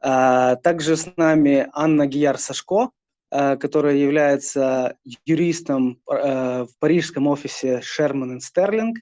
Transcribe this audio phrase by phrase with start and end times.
[0.00, 2.90] Также с нами Анна Гияр-Сашко,
[3.30, 8.94] которая является юристом в парижском офисе Sherman Sterling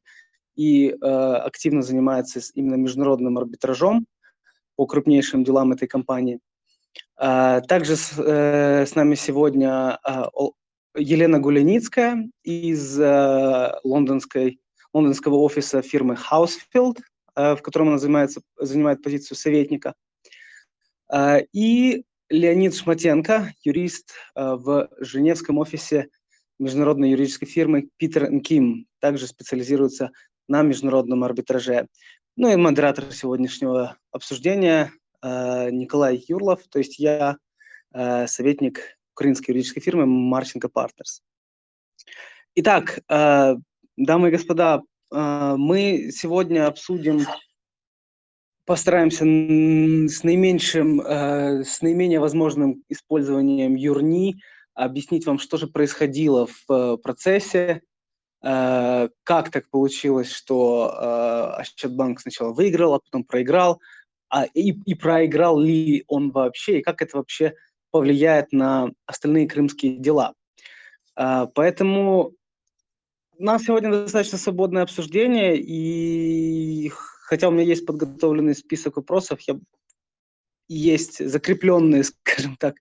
[0.56, 4.06] и активно занимается именно международным арбитражом
[4.76, 6.40] по крупнейшим делам этой компании.
[7.16, 9.98] Также с, с нами сегодня
[10.96, 12.98] Елена Гуляницкая из
[13.84, 14.60] лондонской,
[14.92, 16.98] лондонского офиса фирмы Housefield,
[17.34, 19.94] в котором она занимается, занимает позицию советника.
[21.52, 26.08] И Леонид Шматенко, юрист в Женевском офисе
[26.58, 30.10] международной юридической фирмы Питер Ким, также специализируется
[30.48, 31.86] на международном арбитраже.
[32.36, 34.92] Ну и модератор сегодняшнего обсуждения
[35.22, 37.38] Николай Юрлов, то есть я
[37.92, 41.22] советник украинской юридической фирмы Марченко Партнерс.
[42.54, 47.22] Итак, дамы и господа, мы сегодня обсудим,
[48.68, 54.36] постараемся с наименьшим, с наименее возможным использованием юрни
[54.74, 57.80] объяснить вам, что же происходило в процессе,
[58.42, 63.80] как так получилось, что Ощадбанк сначала выиграл, а потом проиграл,
[64.28, 67.54] а, и проиграл ли он вообще, и как это вообще
[67.90, 70.34] повлияет на остальные крымские дела.
[71.14, 72.34] Поэтому
[73.38, 76.92] у нас сегодня достаточно свободное обсуждение, и
[77.28, 79.58] хотя у меня есть подготовленный список вопросов, я
[80.66, 82.76] есть закрепленные, скажем так,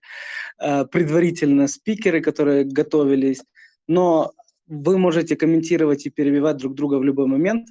[0.58, 3.42] э, предварительно спикеры, которые готовились,
[3.86, 4.32] но
[4.66, 7.68] вы можете комментировать и перебивать друг друга в любой момент,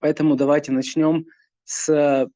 [0.00, 1.26] поэтому давайте начнем
[1.64, 2.26] с э,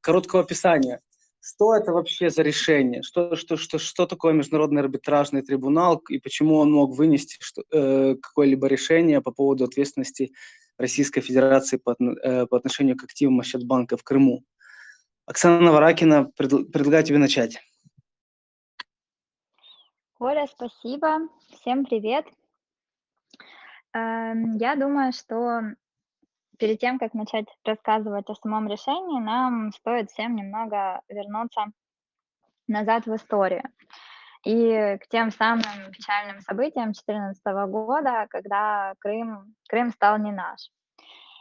[0.00, 1.00] короткого описания.
[1.40, 6.02] Что это вообще за решение, что, что, что, что такое Международный арбитражный трибунал?
[6.10, 7.38] И почему он мог вынести
[7.72, 10.32] э, какое-либо решение по поводу ответственности
[10.78, 14.44] Российской Федерации по, э, по отношению к активам Ощадбанка в Крыму.
[15.26, 17.58] Оксана Варакина, пред, предлагаю тебе начать.
[20.18, 21.28] Оля, спасибо.
[21.60, 22.26] Всем привет.
[23.92, 25.60] Эм, я думаю, что
[26.58, 31.66] перед тем, как начать рассказывать о самом решении, нам стоит всем немного вернуться
[32.68, 33.62] назад в историю.
[34.46, 40.70] И к тем самым печальным событиям 2014 года, когда Крым, Крым стал не наш.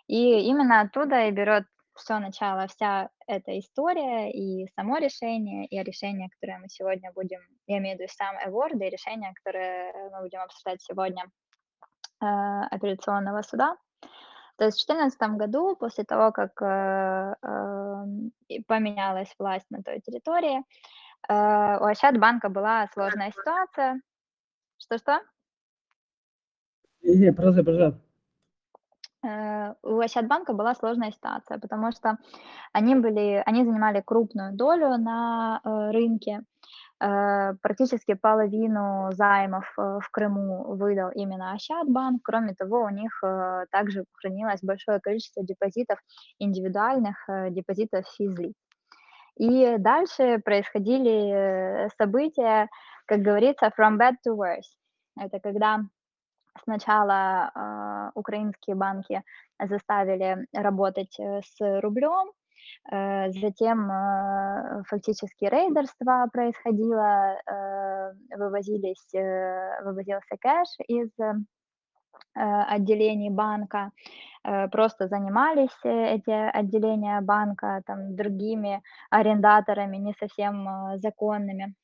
[0.07, 6.29] И именно оттуда и берет все начало, вся эта история и само решение, и решение,
[6.29, 10.41] которое мы сегодня будем, я имею в виду сам award, и решение, которое мы будем
[10.41, 11.25] обсуждать сегодня
[12.21, 13.77] э, апелляционного суда.
[14.57, 20.63] То есть в 2014 году, после того, как э, э, поменялась власть на той территории,
[21.29, 24.01] у Ощадбанка была сложная ситуация.
[24.77, 25.21] Что-что?
[27.01, 28.01] Не, продолжай, пожалуйста.
[29.23, 32.17] Э, у Ощадбанка была сложная ситуация, потому что
[32.73, 36.43] они, были, они занимали крупную долю на э, рынке,
[37.01, 42.21] Э, практически половину займов э, в Крыму выдал именно Ощадбанк.
[42.23, 45.99] Кроме того, у них э, также хранилось большое количество депозитов
[46.39, 47.17] индивидуальных,
[47.49, 48.53] депозитов физли.
[49.37, 52.69] И дальше происходили события,
[53.05, 54.69] как говорится, from bad to worse.
[55.19, 55.81] Это когда
[56.63, 59.21] сначала э, украинские банки
[59.59, 62.31] заставили работать с рублем,
[62.91, 69.09] Э, затем э, фактически рейдерство происходило, э, вывозились,
[69.83, 71.09] вывозился кэш из
[72.33, 73.91] отделений банка,
[74.71, 81.75] просто занимались эти отделения банка там другими арендаторами не совсем законными.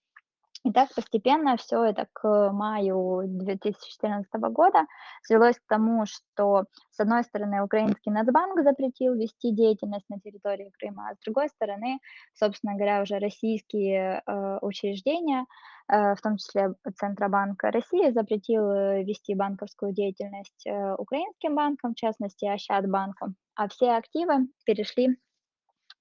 [0.63, 4.85] И так постепенно все это к маю 2014 года
[5.23, 11.09] свелось к тому, что, с одной стороны, украинский Нацбанк запретил вести деятельность на территории Крыма,
[11.09, 11.99] а с другой стороны,
[12.33, 15.45] собственно говоря, уже российские э, учреждения,
[15.87, 21.97] э, в том числе Центробанк России, запретил э, вести банковскую деятельность э, украинским банкам, в
[21.97, 25.17] частности, Ощадбанку, а все активы перешли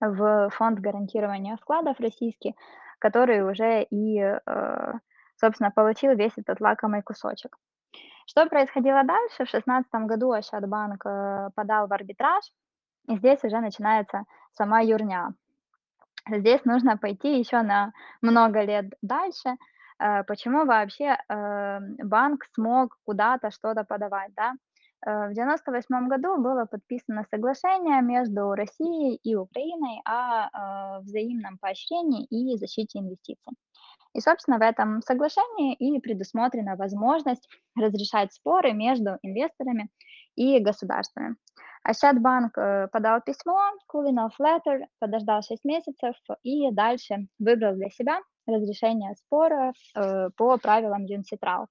[0.01, 2.55] в фонд гарантирования вкладов российский,
[3.01, 4.93] который уже и, э,
[5.37, 7.57] собственно, получил весь этот лакомый кусочек.
[8.27, 9.45] Что происходило дальше?
[9.45, 12.45] В 2016 году Ощадбанк э, подал в арбитраж,
[13.09, 15.35] и здесь уже начинается сама юрня.
[16.31, 17.93] Здесь нужно пойти еще на
[18.23, 19.57] много лет дальше.
[19.99, 21.17] Э, почему вообще
[22.05, 24.33] банк смог куда-то что-то подавать?
[24.35, 24.53] Да?
[25.03, 32.99] В 1998 году было подписано соглашение между Россией и Украиной о взаимном поощрении и защите
[32.99, 33.55] инвестиций.
[34.13, 39.89] И, собственно, в этом соглашении и предусмотрена возможность разрешать споры между инвесторами
[40.37, 41.37] и государствами.
[41.83, 42.55] Ощадбанк
[42.93, 43.59] подал письмо,
[43.95, 49.73] enough letter, подождал 6 месяцев и дальше выбрал для себя разрешение спора
[50.37, 51.69] по правилам Юнситрал.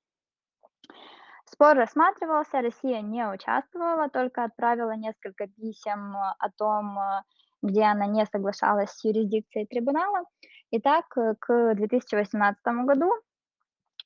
[1.52, 6.98] Спор рассматривался, Россия не участвовала, только отправила несколько писем о том,
[7.62, 10.26] где она не соглашалась с юрисдикцией трибунала.
[10.72, 13.12] Итак, к 2018 году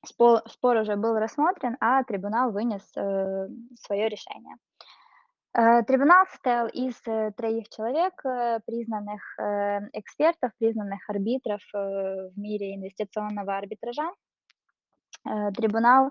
[0.06, 3.48] спор, спор уже был рассмотрен, а трибунал вынес э,
[3.78, 4.56] свое решение.
[5.52, 12.38] Э, трибунал состоял из э, троих человек, э, признанных э, экспертов, признанных арбитров э, в
[12.38, 14.10] мире инвестиционного арбитража.
[15.26, 16.10] Э, трибунал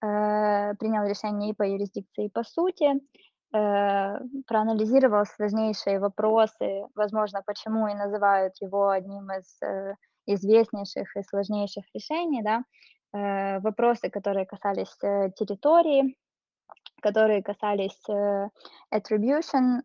[0.00, 7.94] принял решение и по юрисдикции, и по сути, э, проанализировал сложнейшие вопросы, возможно, почему и
[7.94, 9.94] называют его одним из э,
[10.26, 12.64] известнейших и сложнейших решений, да,
[13.60, 14.96] вопросы, которые касались
[15.36, 16.16] территории,
[17.00, 18.02] которые касались
[18.92, 19.82] attribution,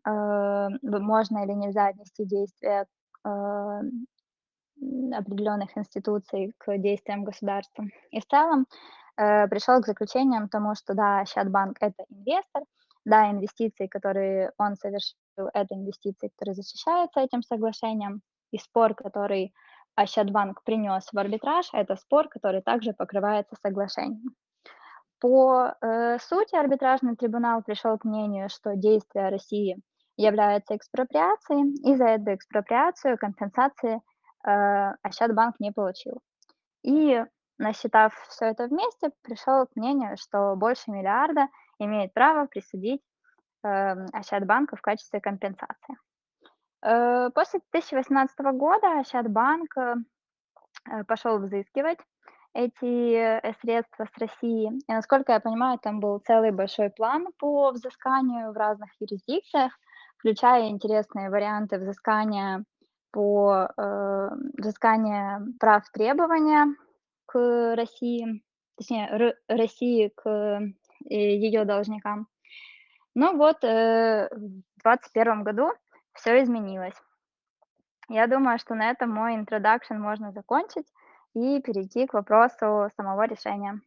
[0.82, 2.88] можно или нельзя отнести действия
[5.14, 7.86] определенных институций к действиям государства.
[8.12, 8.66] И в целом
[9.20, 12.64] э, пришел к заключениям тому, что да, Щадбанк– это инвестор,
[13.06, 15.16] да, инвестиции, которые он совершил,
[15.54, 18.22] это инвестиции, которые защищаются этим соглашением,
[18.52, 19.54] и спор, который
[19.96, 24.36] Ощадбанк принес в арбитраж, это спор, который также покрывается соглашением.
[25.20, 29.78] По э, сути арбитражный трибунал пришел к мнению, что действия России
[30.16, 34.02] являются экспроприацией, и за эту экспроприацию компенсации
[34.46, 36.22] э, Ощадбанк не получил.
[36.84, 37.22] И
[37.60, 41.48] насчитав все это вместе, пришел к мнению, что больше миллиарда
[41.78, 43.02] имеет право присудить
[43.64, 43.70] э,
[44.14, 45.98] Ощадбанку в качестве компенсации.
[46.82, 49.96] Э, после 2018 года Ощадбанк э,
[51.08, 52.00] пошел взыскивать
[52.54, 54.72] эти э, средства с России.
[54.88, 59.74] И, насколько я понимаю, там был целый большой план по взысканию в разных юрисдикциях,
[60.18, 62.64] включая интересные варианты взыскания
[63.12, 66.76] по э, взысканию прав требования
[67.30, 68.44] к России,
[68.76, 70.74] точнее, Р- России к э,
[71.10, 72.28] ее должникам.
[73.14, 75.72] Ну вот, э, в 2021 году
[76.14, 76.96] все изменилось.
[78.10, 80.88] Я думаю, что на этом мой introduction можно закончить
[81.36, 83.80] и перейти к вопросу самого решения.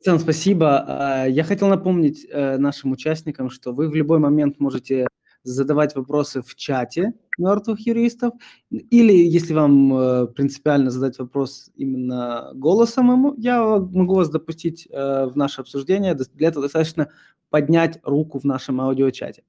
[0.00, 0.84] Спасибо.
[0.86, 5.08] А, я хотел напомнить э, нашим участникам, что вы в любой момент можете
[5.44, 8.32] задавать вопросы в чате мертвых юристов,
[8.70, 15.36] или если вам э, принципиально задать вопрос именно голосом, я могу вас допустить э, в
[15.36, 16.14] наше обсуждение.
[16.14, 17.10] Для этого достаточно
[17.50, 19.44] поднять руку в нашем аудиочате.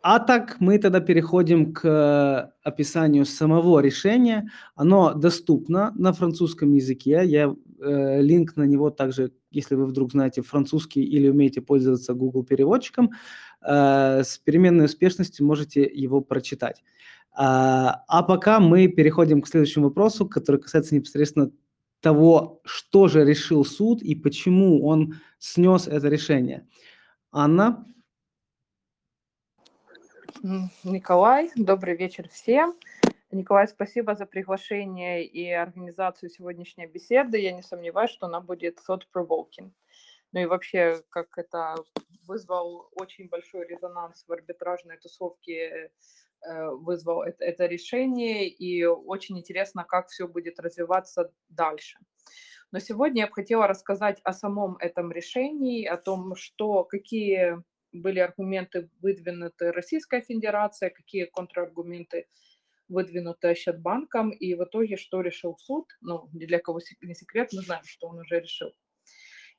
[0.00, 4.50] А так мы тогда переходим к описанию самого решения.
[4.76, 7.22] Оно доступно на французском языке.
[7.24, 12.44] Я э, линк на него также, если вы вдруг знаете французский или умеете пользоваться Google
[12.44, 13.10] переводчиком,
[13.62, 16.82] э, с переменной успешностью можете его прочитать.
[17.32, 21.50] А, а пока мы переходим к следующему вопросу, который касается непосредственно
[22.00, 26.66] того, что же решил суд и почему он снес это решение.
[27.32, 27.84] Анна?
[30.84, 32.74] Николай, добрый вечер всем.
[33.30, 37.38] Николай, спасибо за приглашение и организацию сегодняшней беседы.
[37.38, 39.70] Я не сомневаюсь, что она будет thought-provoking.
[40.32, 41.74] Ну и вообще, как это
[42.26, 45.90] вызвал очень большой резонанс в арбитражной тусовке,
[46.40, 51.98] э, вызвал это, это решение, и очень интересно, как все будет развиваться дальше.
[52.70, 58.18] Но сегодня я бы хотела рассказать о самом этом решении, о том, что, какие были
[58.20, 62.26] аргументы выдвинуты Российской Федерацией, какие контраргументы
[62.88, 67.62] выдвинуты Ощадбанком, и в итоге что решил суд, ну, ни для кого не секрет, мы
[67.62, 68.72] знаем, что он уже решил.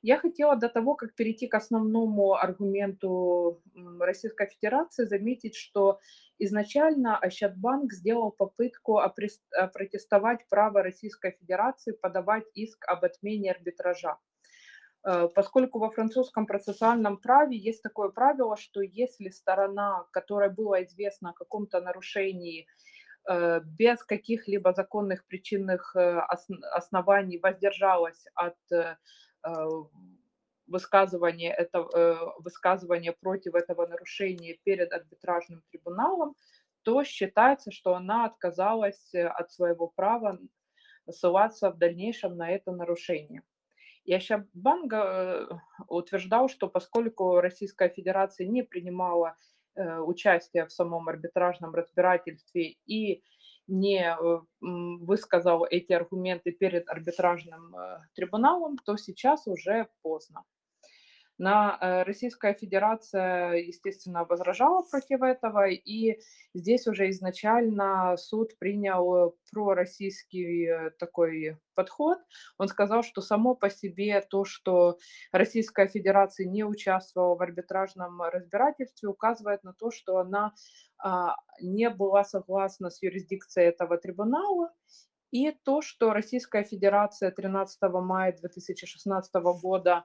[0.02, 3.62] Я хотела до того, как перейти к основному аргументу
[3.98, 6.00] Российской Федерации, заметить, что
[6.38, 14.16] изначально Ощадбанк сделал попытку опротестовать право Российской Федерации подавать иск об отмене арбитража.
[15.04, 21.30] Э, поскольку во французском процессуальном праве есть такое правило, что если сторона, которой было известно
[21.30, 22.66] о каком-то нарушении,
[23.28, 26.20] э, без каких-либо законных причинных э,
[26.72, 28.56] оснований воздержалась от
[30.66, 36.34] высказывания, этого, высказывания против этого нарушения перед арбитражным трибуналом,
[36.82, 40.38] то считается, что она отказалась от своего права
[41.10, 43.42] ссылаться в дальнейшем на это нарушение.
[44.04, 45.46] Ящабанк э,
[45.88, 49.36] утверждал, что поскольку Российская Федерация не принимала
[49.74, 53.22] э, участие в самом арбитражном разбирательстве и
[53.66, 57.74] не э, высказал эти аргументы перед арбитражным
[58.14, 60.44] трибуналом, то сейчас уже поздно.
[61.40, 66.20] На э, Российская Федерация, естественно, возражала против этого, и
[66.52, 72.18] здесь уже изначально суд принял пророссийский э, такой подход.
[72.58, 74.98] Он сказал, что само по себе то, что
[75.32, 80.52] Российская Федерация не участвовала в арбитражном разбирательстве, указывает на то, что она
[81.02, 84.74] а, не была согласна с юрисдикцией этого трибунала,
[85.30, 89.32] и то, что Российская Федерация 13 мая 2016
[89.62, 90.04] года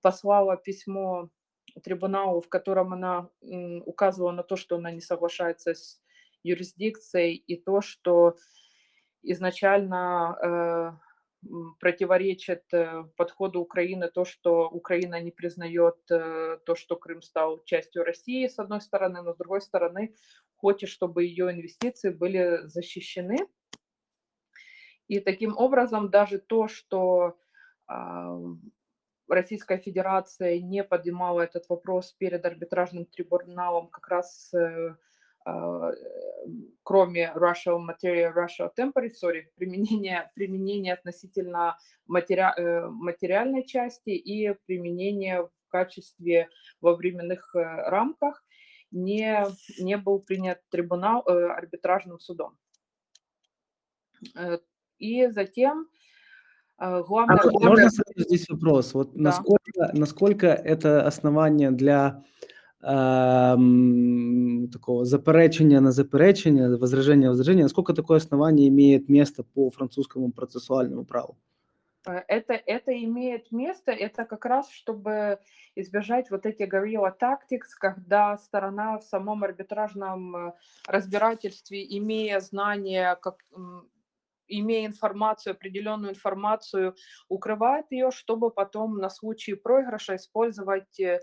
[0.00, 1.30] послала письмо
[1.82, 6.00] трибуналу, в котором она указывала на то, что она не соглашается с
[6.42, 8.36] юрисдикцией, и то, что
[9.22, 11.48] изначально э,
[11.80, 18.04] противоречит э, подходу Украины то, что Украина не признает э, то, что Крым стал частью
[18.04, 20.14] России, с одной стороны, но с другой стороны,
[20.56, 23.38] хочет, чтобы ее инвестиции были защищены.
[25.08, 27.38] И таким образом даже то, что
[29.28, 34.96] Российская Федерация не поднимала этот вопрос перед арбитражным трибуналом как раз э,
[35.44, 35.92] а,
[36.82, 45.42] кроме Russia Material, Russia Temporary, sorry, применение, применение относительно матери, э, материальной части и применение
[45.42, 46.48] в качестве
[46.80, 48.44] во временных э, рамках
[48.90, 49.44] не,
[49.78, 52.56] не был принят трибунал арбитражным судом.
[54.98, 55.88] И затем
[56.78, 57.38] а, главное...
[57.38, 58.94] А можно здесь вопрос?
[58.94, 59.22] Вот да.
[59.22, 62.22] насколько, насколько это основание для
[62.82, 63.56] э,
[64.72, 71.36] такого заперечення на заперечення, возражения возражения, насколько такое основание имеет место по французскому процессуальному праву?
[72.06, 75.38] Э, это, это имеет место, это как раз, чтобы
[75.74, 80.52] избежать вот эти горилла tactics, когда сторона в самом арбитражном э,
[80.86, 83.44] разбирательстве, имея знания, как
[84.48, 86.94] имея информацию, определенную информацию,
[87.28, 91.20] укрывает ее, чтобы потом на случай проигрыша использовать э,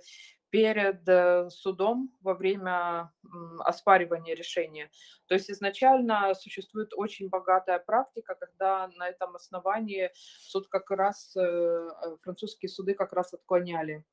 [0.50, 3.12] перед э, судом во время
[3.60, 4.89] оспаривания решения.
[5.27, 11.89] То есть изначально существует очень богатая практика, когда на этом основании суд как раз, э,
[12.24, 14.05] французские суды как раз отклоняли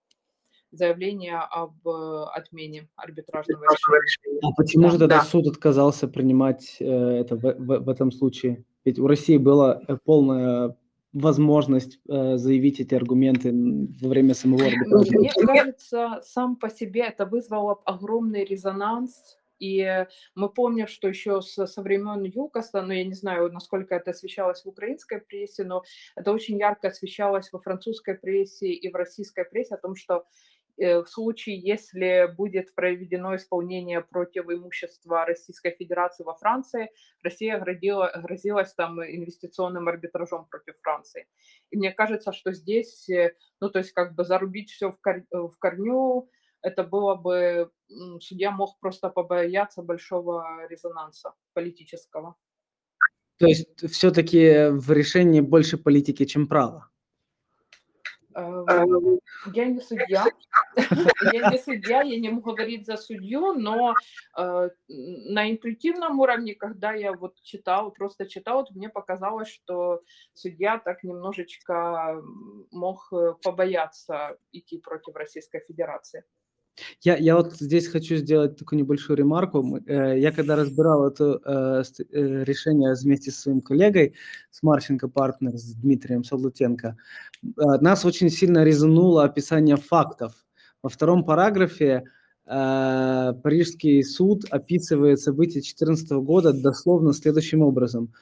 [0.72, 4.40] заявление об отмене арбитражного решения.
[4.42, 5.24] А почему да, же тогда да.
[5.24, 8.64] суд отказался принимать это в, в, в этом случае?
[8.84, 10.76] Ведь у России была э, полная
[11.12, 13.52] возможность э, заявить эти аргументы
[14.00, 15.10] во время самого арбитража.
[15.12, 19.36] Мне кажется, сам по себе это вызвало огромный резонанс.
[19.58, 24.10] И мы помним, что еще со, со времен ЮКОСа, ну я не знаю, насколько это
[24.10, 25.84] освещалось в украинской прессе, но
[26.16, 30.24] это очень ярко освещалось во французской прессе и в российской прессе о том, что
[30.78, 36.90] в случае, если будет проведено исполнение против имущества Российской Федерации во Франции,
[37.22, 41.26] Россия грозила, грозилась там инвестиционным арбитражом против Франции.
[41.70, 45.16] И мне кажется, что здесь, э, ну, то есть как бы зарубить все в, кор,
[45.18, 46.28] э, в корню,
[46.62, 47.70] это было бы,
[48.20, 52.36] судья мог просто побояться большого резонанса политического.
[53.38, 56.91] То есть все-таки в решении больше политики, чем права?
[58.34, 59.20] Эм,
[59.52, 60.24] я не судья,
[61.32, 63.94] я не судья, я не могу говорить за судью, но
[64.38, 70.02] э, на интуитивном уровне, когда я вот читала, просто читала, мне показалось, что
[70.34, 72.22] судья так немножечко
[72.70, 76.24] мог э, побояться идти против Российской Федерации.
[77.02, 79.78] Я, я вот здесь хочу сделать такую небольшую ремарку.
[79.86, 84.14] Э, я когда разбирал это э, э, решение вместе с своим коллегой,
[84.50, 86.96] с Марченко Партнер, с Дмитрием Солдатенко,
[87.56, 90.32] нас очень сильно резануло описание фактов.
[90.82, 92.04] Во втором параграфе
[92.44, 98.12] Парижский суд описывает события 2014 года дословно следующим образом.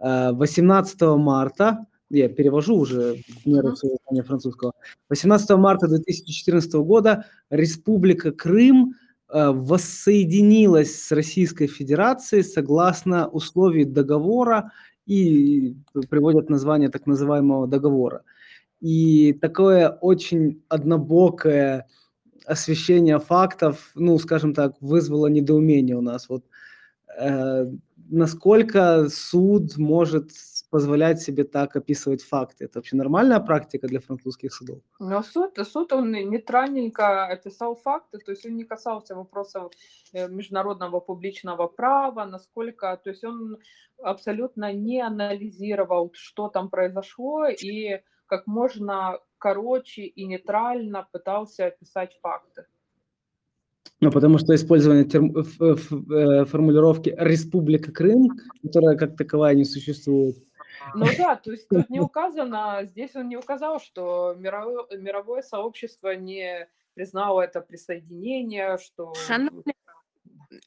[0.00, 4.72] 18 марта я перевожу уже в меру своего знания французского.
[5.08, 8.94] 18 марта 2014 года Республика Крым
[9.28, 14.72] э, воссоединилась с Российской Федерацией согласно условий договора
[15.06, 15.76] и
[16.08, 18.22] приводят название так называемого договора.
[18.80, 21.86] И такое очень однобокое
[22.46, 26.28] освещение фактов, ну, скажем так, вызвало недоумение у нас.
[26.28, 26.44] Вот
[27.18, 27.66] э,
[28.08, 30.30] насколько суд может
[30.70, 32.64] позволять себе так описывать факты.
[32.64, 34.78] Это вообще нормальная практика для французских судов?
[34.98, 39.72] Но суд, суд он нейтральненько описал факты, то есть он не касался вопросов
[40.12, 43.58] э, международного публичного права, насколько, то есть он
[44.02, 52.66] абсолютно не анализировал, что там произошло, и как можно короче и нейтрально пытался описать факты.
[54.00, 55.34] Ну, потому что использование терм...
[55.36, 58.28] Э, формулировки «Республика Крым»,
[58.62, 60.36] которая как таковая не существует,
[60.94, 66.14] Ну да, то есть тут не указано, здесь он не указал, что мировое, мировое сообщество
[66.14, 69.14] не признало это присоединение, что...
[69.14, 69.74] Шановне,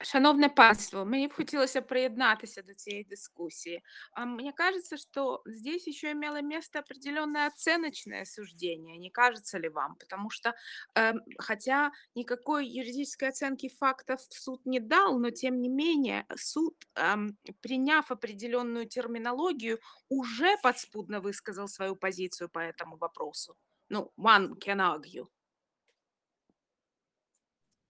[0.03, 3.83] шановне панство, мені б хотілося приєднатися до цієї дискуссии.
[4.13, 9.97] А мне кажется, что здесь еще имело место определенное оценочное суждение, не кажется ли вам?
[10.01, 10.55] Потому что,
[10.95, 17.39] эм, хотя никакой юридической оценки фактов суд не дал, но тем не менее суд, эм,
[17.61, 23.57] приняв определенную терминологию, уже подспудно высказал свою позицию по этому вопросу.
[23.89, 25.27] Ну, one can argue.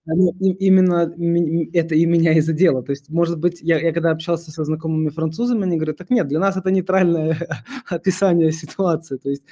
[0.04, 1.14] Ну, именно
[1.72, 2.82] это и меня и задело.
[2.82, 6.26] То есть, может быть, я, я когда общался со знакомыми французами, они говорят, так нет,
[6.26, 7.36] для нас это нейтральное
[7.88, 9.16] описание ситуации.
[9.18, 9.44] То есть,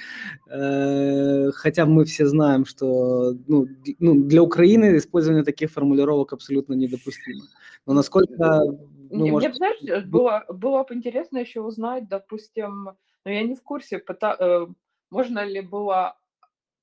[0.49, 3.67] э, хотя мы все знаем, что ну,
[3.99, 7.43] ну, для Украины использование таких формулировок абсолютно недопустимо.
[7.85, 8.61] Но насколько...
[9.09, 12.89] ну, Мне, может, мне, знаешь, э, было, было бы интересно еще узнать, допустим,
[13.25, 14.67] но я не в курсе, пыта- э,
[15.11, 16.17] можно ли было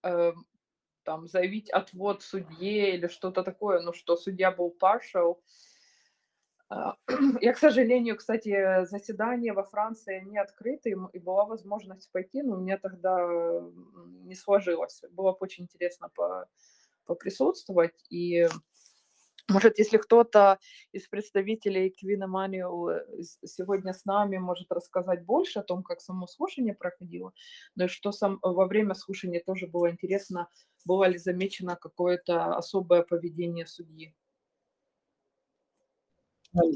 [0.02, 0.32] э,
[1.08, 5.38] там заявить отвод судье или что-то такое, ну что судья был partial.
[6.68, 6.96] А,
[7.40, 12.60] Я, к сожалению, кстати, заседания во Франции не открыты, и была возможность пойти, но у
[12.60, 13.26] меня тогда
[14.26, 15.00] не сложилось.
[15.10, 16.46] Было бы очень интересно по-
[17.06, 18.04] поприсутствовать.
[18.10, 18.46] И
[19.50, 20.58] может, если кто-то
[20.92, 22.90] из представителей Квин Эммануэл
[23.44, 27.32] сегодня с нами может рассказать больше о том, как само слушание проходило,
[27.74, 30.48] но и что сам, во время слушания тоже было интересно,
[30.84, 34.14] было ли замечено какое-то особое поведение судьи.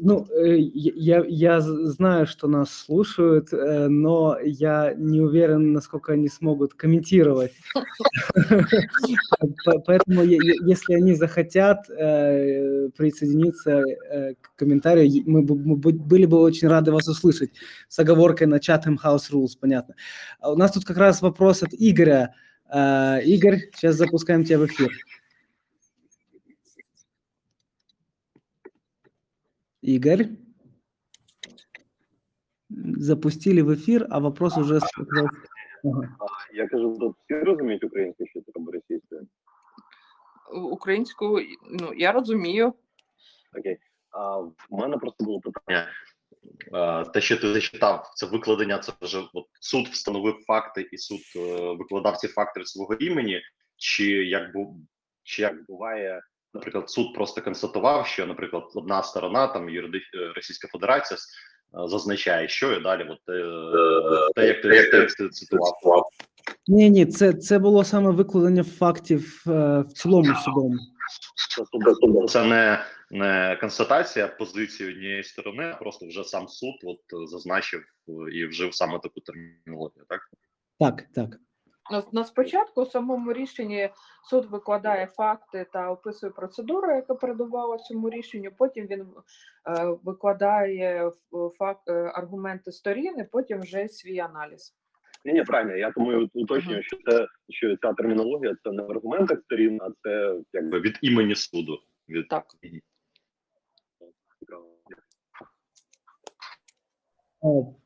[0.00, 6.28] Ну, э, я, я знаю, что нас слушают, э, но я не уверен, насколько они
[6.28, 7.52] смогут комментировать.
[9.64, 16.26] По- Поэтому, если они захотят э, присоединиться э, к комментарию, мы бы- мы бы- были
[16.26, 17.50] бы очень рады вас услышать
[17.88, 19.94] с оговоркой на Chatham House Rules, понятно.
[20.40, 22.34] А У нас тут как раз вопрос от Игоря.
[22.72, 24.90] Э, Игорь, сейчас запускаем тебя в эфир.
[29.82, 30.26] Игорь.
[32.96, 34.80] Запустили в ефір, а вопрос уже.
[36.54, 39.26] Я кажу, тут всі розуміють українську, що це або російською.
[40.70, 42.74] Українську, ну, я розумію.
[43.58, 43.78] Окей.
[44.10, 45.88] А в мене просто було питання.
[47.14, 51.74] Те, що ти зачитав, це викладення, це вже от суд встановив факти, і суд е,
[51.78, 53.42] викладав ці факти від свого імені,
[53.76, 54.76] чи як бу,
[55.22, 56.22] чи як буває,
[56.54, 59.98] наприклад, суд просто констатував, що, наприклад, одна сторона, там юриди...
[59.98, 64.62] е, Російська Федерація е, зазначає, що і далі, от е, те, як
[65.16, 65.72] ти цитував.
[66.66, 70.78] Ні, ні, це, це було саме викладення фактів в цілому судом.
[71.72, 77.82] Тобто це не, не констатація позиції однієї сторони, а просто вже сам суд от зазначив
[78.32, 80.20] і вжив саме таку термінологію, так?
[80.78, 81.36] Так, так.
[82.12, 83.90] На спочатку у самому рішенні
[84.30, 88.50] суд викладає факти та описує процедуру, яка передувала цьому рішенню.
[88.58, 91.10] Потім він е, викладає
[91.58, 94.74] факт, е, аргументи сторін, і потім вже свій аналіз.
[95.24, 95.76] Ні, ні, правильно.
[95.76, 100.36] Я тому уточнюю, що це що ця термінологія це не в аргументах сторін, а це
[100.52, 101.78] якби від імені суду.
[102.08, 102.44] Від Так.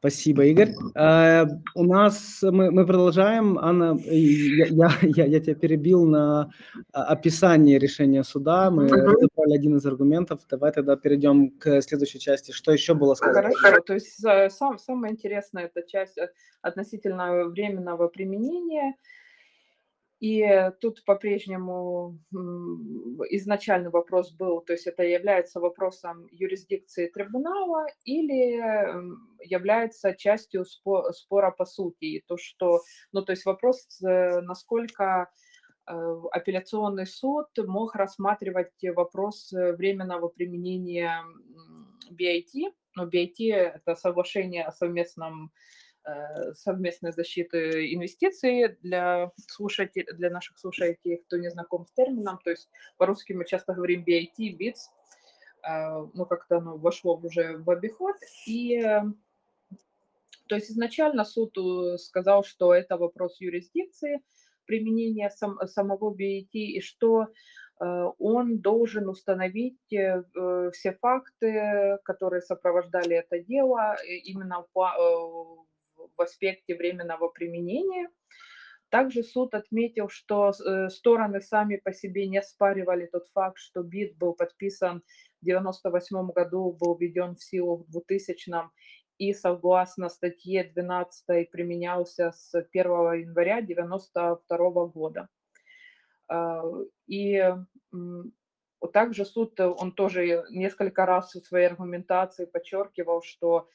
[0.01, 0.75] Спасибо, Игорь.
[0.95, 3.59] Э, у нас мы, мы продолжаем.
[3.59, 6.51] Анна, я, я, я, я тебя перебил на
[6.93, 8.71] а, описание решения суда.
[8.71, 8.93] Мы Мгм.
[8.93, 10.41] разобрали один из аргументов.
[10.51, 12.53] Давай тогда перейдем к следующей части.
[12.53, 13.51] Что еще было сказано?
[13.55, 13.83] Хорошо.
[13.87, 16.29] То есть э, сам, самое интересное это часть э,
[16.61, 18.95] относительно временного применения.
[20.19, 22.19] И тут по-прежнему
[23.31, 28.57] изначальный вопрос был, то есть это является вопросом юрисдикции трибунала или
[29.45, 32.05] является частью спо- спора по сути.
[32.05, 32.81] И то, что,
[33.13, 35.31] ну, то есть вопрос, э, насколько
[35.87, 41.23] э, апелляционный суд мог рассматривать вопрос временного применения
[42.11, 42.73] BIT.
[42.95, 45.53] Но BIT– это соглашение о совместном
[46.55, 52.39] совместной защиты инвестиций для слушателей, для наших слушателей, кто не знаком с термином.
[52.45, 54.79] То есть по-русски мы часто говорим BIT, BITS,
[55.69, 58.17] э, ну как-то оно вошло уже в обиход.
[58.47, 59.03] И э,
[60.49, 64.23] то есть изначально суд э, сказал, что это вопрос юрисдикции,
[64.67, 67.27] применения сам- самого BIT, и что
[67.81, 75.66] э, он должен установить э, э, все факты, которые сопровождали это дело, э, именно э,
[76.17, 78.09] в аспекте временного применения.
[78.89, 84.17] Также суд отметил, что э, стороны сами по себе не оспаривали тот факт, что БИД
[84.17, 85.03] был подписан
[85.41, 88.71] в 1998 году, был введен в силу в 2000
[89.19, 95.29] и согласно статье 12 применялся с 1 января 1992 года.
[96.29, 96.63] А,
[97.07, 97.43] и
[98.93, 103.69] также суд, он тоже несколько раз в своей аргументации подчеркивал, что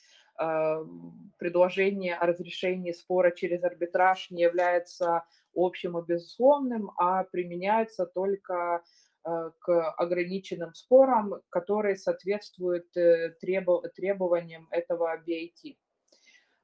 [1.38, 8.82] предложение о разрешении спора через арбитраж не является общим и безусловным, а применяется только
[9.24, 15.78] Э, к ограниченным спорам, которые соответствуют э, требованиям этого BIT.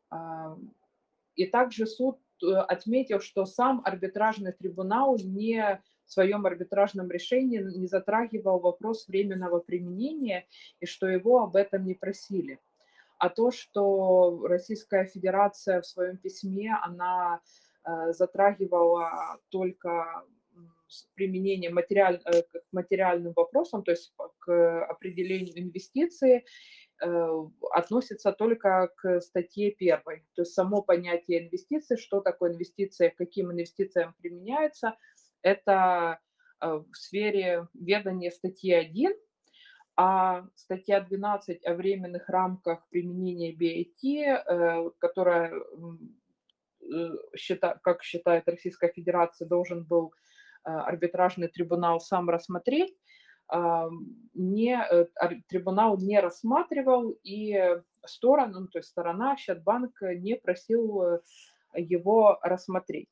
[0.10, 0.58] А,
[1.36, 7.86] и также суд э, отметил, что сам арбитражный трибунал не в своем арбитражном решении не
[7.86, 10.48] затрагивал вопрос временного применения
[10.80, 12.60] и что его об этом не просили.
[13.18, 17.42] А то, что Российская Федерация в своем письме, она
[18.12, 20.26] затрагивала только
[21.16, 26.46] применение материаль, э, к материальным вопросам, то есть к определению инвестиции,
[27.02, 30.26] э, относится только к статье первой.
[30.36, 34.96] То есть само понятие инвестиции, что такое инвестиция, каким инвестициям применяется,
[35.42, 36.20] это
[36.62, 39.14] э, в сфере ведания статьи 1,
[39.98, 45.52] а статья 12 о временных рамках применения BIT, которая,
[47.82, 50.14] как считает Российская Федерация, должен был
[50.68, 52.94] Э, арбитражный трибунал сам рассмотреть,
[54.34, 55.06] не, э,
[55.48, 61.20] трибунал не рассматривал, и сторона, ну, то есть сторона, Счетбанк не просил э,
[61.74, 63.08] его рассмотреть.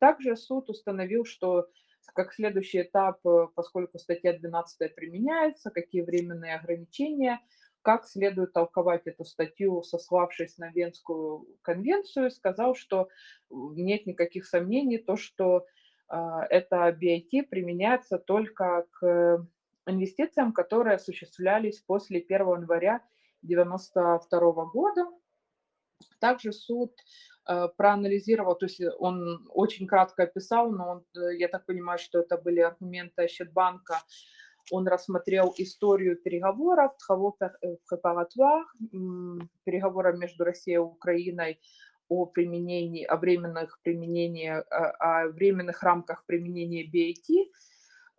[0.00, 1.66] Также суд установил, что
[2.14, 3.20] как следующий этап,
[3.54, 7.40] поскольку статья 12 применяется, какие временные ограничения,
[7.82, 13.08] как следует толковать эту статью, сославшись на Венскую конвенцию, сказал, что
[13.48, 15.66] нет никаких сомнений, то, что
[16.08, 19.46] а, это BIT применяется только к
[19.86, 22.96] инвестициям, которые осуществлялись после 1 января
[23.44, 25.06] 1992 года.
[26.18, 26.92] Также суд
[27.76, 32.36] проанализировал, то есть он очень кратко описал, но он, э, я так понимаю, что это
[32.36, 34.02] были аргументы Щетбанка,
[34.72, 36.92] он рассмотрел историю переговоров,
[39.64, 41.60] переговоров между Россией и Украиной
[42.08, 47.50] о применении, о временных применении, о, о временных рамках применения BIT,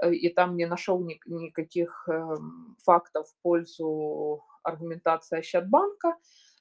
[0.04, 6.16] э, и там не нашел ни, никаких эм, фактов в пользу аргументации Ощадбанка.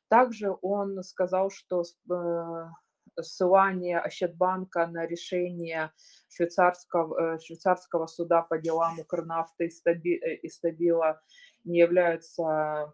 [0.09, 5.93] Также он сказал, что э, ссылание Ощадбанка на решение
[6.29, 11.21] швейцарского, э, швейцарского суда по делам Укрнафты и Стабила
[11.65, 12.93] не является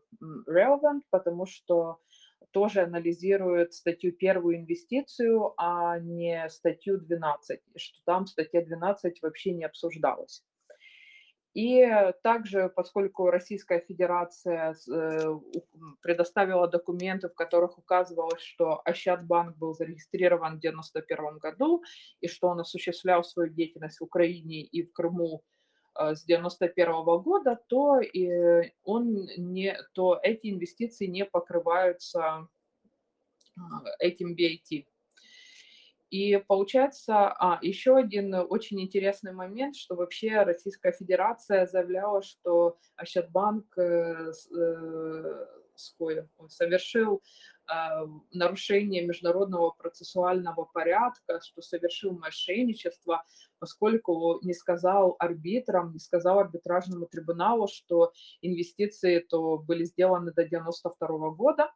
[0.48, 1.98] relevant, потому что
[2.52, 9.64] тоже анализирует статью первую инвестицию, а не статью 12, что там статья 12 вообще не
[9.64, 10.44] обсуждалась.
[11.54, 11.86] И
[12.22, 15.38] также, поскольку Российская Федерация э,
[16.00, 21.82] предоставила документы, в которых указывалось, что Ощадбанк был зарегистрирован в 1991 году
[22.20, 25.42] и что он осуществлял свою деятельность в Украине и в Крыму
[25.94, 32.48] Э, с 91 года, то, и он не, то эти инвестиции не покрываются
[33.98, 34.86] этим BIT.
[36.12, 43.64] И получается, а, еще один очень интересный момент, что вообще Российская Федерация заявляла, что Ощадбанк
[43.78, 45.46] э, э,
[46.48, 47.22] совершил
[47.66, 53.24] а, нарушение международного процессуального порядка, что совершил мошенничество,
[53.58, 61.30] поскольку не сказал арбитрам, не сказал арбитражному трибуналу, что инвестиции то были сделаны до 92
[61.30, 61.70] года,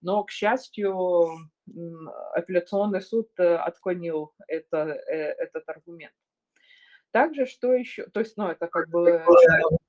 [0.00, 1.28] но, к счастью,
[2.34, 6.14] апелляционный суд э, отклонил это, э, этот аргумент.
[7.10, 9.24] Также что еще, то есть, ну, это как бы...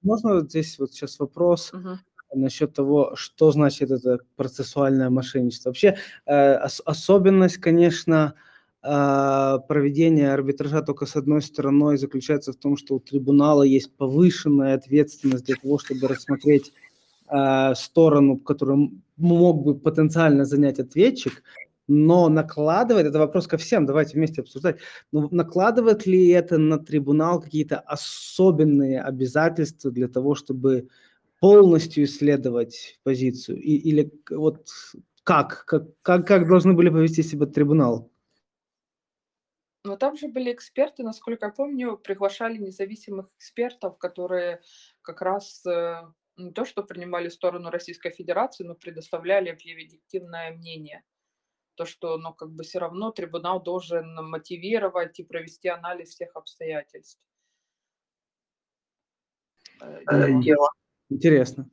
[0.01, 1.71] Можно вот здесь вот сейчас вопрос?
[1.73, 1.99] Угу
[2.33, 5.69] насчет того, что значит это процессуальное мошенничество.
[5.69, 8.35] Вообще э, ос- особенность, конечно,
[8.83, 14.75] э, проведения арбитража только с одной стороной заключается в том, что у трибунала есть повышенная
[14.75, 16.73] ответственность для того, чтобы рассмотреть
[17.27, 21.43] э, сторону, которую мог бы потенциально занять ответчик,
[21.87, 24.79] но накладывает, это вопрос ко всем, давайте вместе обсуждать,
[25.11, 30.89] но накладывает ли это на трибунал какие-то особенные обязательства для того, чтобы
[31.39, 33.59] полностью исследовать позицию?
[33.59, 34.67] И, или вот
[35.23, 38.11] как, как, как, как должны были повести себя трибунал?
[39.83, 44.61] Но там же были эксперты, насколько я помню, приглашали независимых экспертов, которые
[45.01, 46.03] как раз э,
[46.37, 51.03] не то, что принимали сторону Российской Федерации, но предоставляли объективное мнение.
[51.75, 57.19] То, что, ну, как бы все равно трибунал должен мотивировать и провести анализ всех обстоятельств.
[59.81, 60.69] Э, дела.
[61.09, 61.69] Интересно.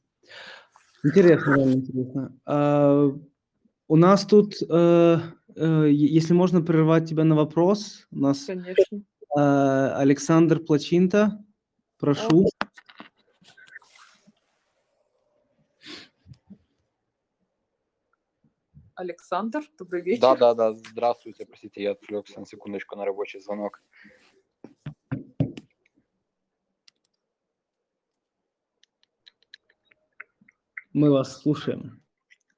[1.04, 2.38] Интересно, реально интересно.
[2.44, 3.12] А,
[3.86, 5.18] У нас тут, э,
[5.56, 8.98] э, если можно прервать тебя на вопрос, у нас Конечно.
[9.36, 9.40] э,
[9.94, 11.42] Александр Плачинта,
[11.98, 12.48] прошу.
[18.98, 20.20] Александр, добрый вечер.
[20.22, 20.72] Да, да, да.
[20.72, 23.80] Здравствуйте, простите, я отвлекся на секундочку на рабочий звонок.
[30.92, 32.02] Мы вас слушаем.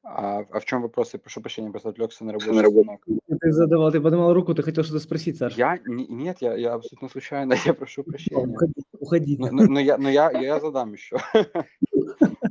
[0.02, 1.12] А, а в чем вопрос?
[1.12, 3.04] Я прошу прощения, просто отвлекся на рабочий звонок.
[3.40, 5.56] Ты задавал, ты поднимал руку, ты хотел что-то спросить, Саш.
[5.58, 8.46] Я не- нет, я, я абсолютно случайно, я прошу прощения.
[8.46, 9.36] Уходи, уходи.
[9.38, 11.18] Но, но- но я, но я, я задам еще.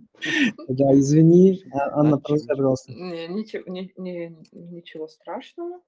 [0.67, 1.63] Да, извини.
[1.73, 2.93] А- Анна, пожалуйста.
[2.93, 5.81] Ничего, страшного.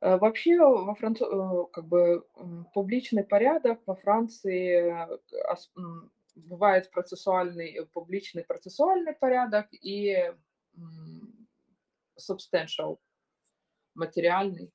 [0.00, 1.24] Э, Вообще, во Францу...
[1.24, 2.24] э, как бы
[2.74, 5.18] публичный порядок во Франции э,
[6.34, 10.32] бывает процессуальный, публичный процессуальный порядок и
[12.18, 12.98] substantial,
[13.94, 14.72] материальный.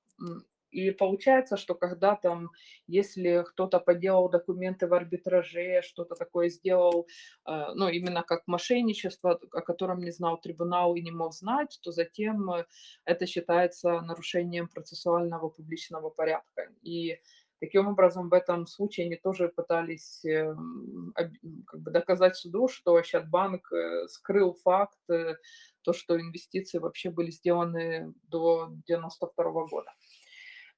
[0.71, 2.51] И получается, что когда там,
[2.88, 7.08] если кто-то поделал документы в арбитраже, что-то такое сделал,
[7.47, 11.91] э, ну, именно как мошенничество, о котором не знал трибунал и не мог знать, то
[11.91, 12.65] затем э,
[13.06, 16.69] это считается нарушением процессуального публичного порядка.
[16.82, 17.17] И
[17.60, 23.71] таким образом в этом случае они тоже пытались м, как бы доказать суду, что Ощадбанк
[23.71, 25.36] э, скрыл факт, э,
[25.82, 29.91] то, что инвестиции вообще были сделаны до 92 года.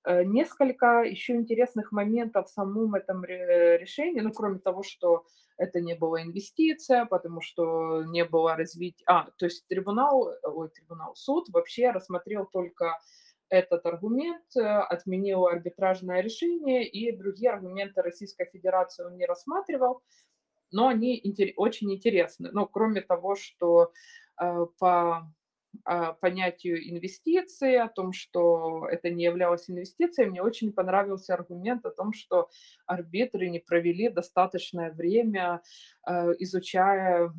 [0.10, 5.26] Э, Несколько еще интересных моментов в самом этом ре- решении, ну, кроме того, что
[5.58, 9.04] это не была инвестиция, потому что не было развития...
[9.06, 12.98] А, то есть трибунал, ой, трибунал, суд вообще рассмотрел только
[13.50, 20.02] этот аргумент, э, отменил арбитражное решение, и другие аргументы Российской Федерации он не рассматривал,
[20.72, 21.22] но они
[21.56, 22.50] очень интересны.
[22.52, 23.91] Ну, кроме того, что
[24.41, 25.32] э, по
[26.21, 32.13] понятию инвестиции, о том, что это не являлось инвестицией, мне очень понравился аргумент о том,
[32.13, 32.49] что
[32.86, 35.62] арбитры не провели достаточное время,
[36.08, 37.34] э, изучая,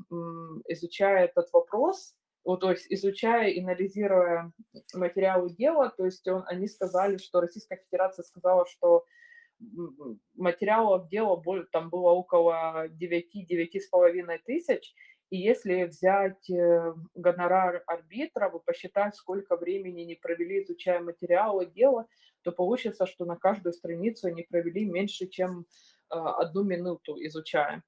[0.69, 2.15] изучая этот вопрос,
[2.45, 4.53] вот, то есть изучая и анализируя
[4.95, 9.05] материалы дела, то есть он, они сказали, что Российская Федерация сказала, что
[10.35, 14.95] материалов дела там было около 9-9,5 тысяч,
[15.31, 22.07] и если взять э, гонорар арбитра, вы посчитать, сколько времени они провели, изучая материалы дела,
[22.43, 25.67] то получится, что на каждую страницу они провели меньше, чем
[26.11, 27.83] э, одну минуту изучая.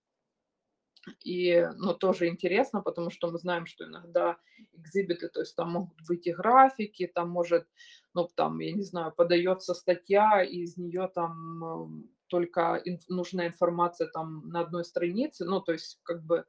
[1.24, 4.36] И, ну, тоже интересно, потому что мы знаем, что иногда
[4.72, 7.66] экзибиты, то есть там могут быть и графики, там может,
[8.14, 13.48] ну, там, я не знаю, подается статья, и из нее там эм, только инф- нужная
[13.48, 16.44] информация там на одной странице, ну, то есть как бы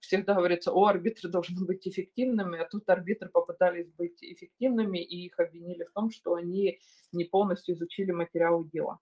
[0.00, 5.38] всегда говорится, о, арбитры должны быть эффективными, а тут арбитры попытались быть эффективными, и их
[5.38, 6.80] обвинили в том, что они
[7.12, 8.98] не полностью изучили материалы дела.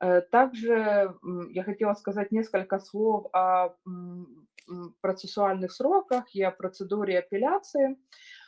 [0.00, 1.14] Э, Также
[1.50, 3.74] я хотела сказать несколько слов о
[5.00, 7.96] процессуальных сроках и о процедуре апелляции.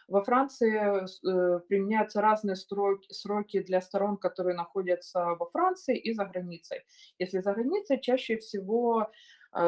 [0.09, 6.79] Во Франции э, применяются разные сроки, для сторон, которые находятся во Франции и за границей.
[7.19, 9.07] Если за границей, чаще всего э,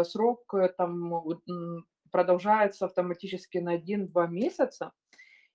[0.04, 1.14] срок э, там
[1.48, 4.92] м, продолжается автоматически на 1-2 месяца.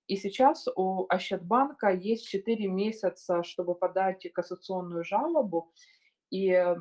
[0.07, 5.71] И сейчас у Ощадбанка есть 4 месяца, чтобы подать кассационную жалобу.
[6.31, 6.75] И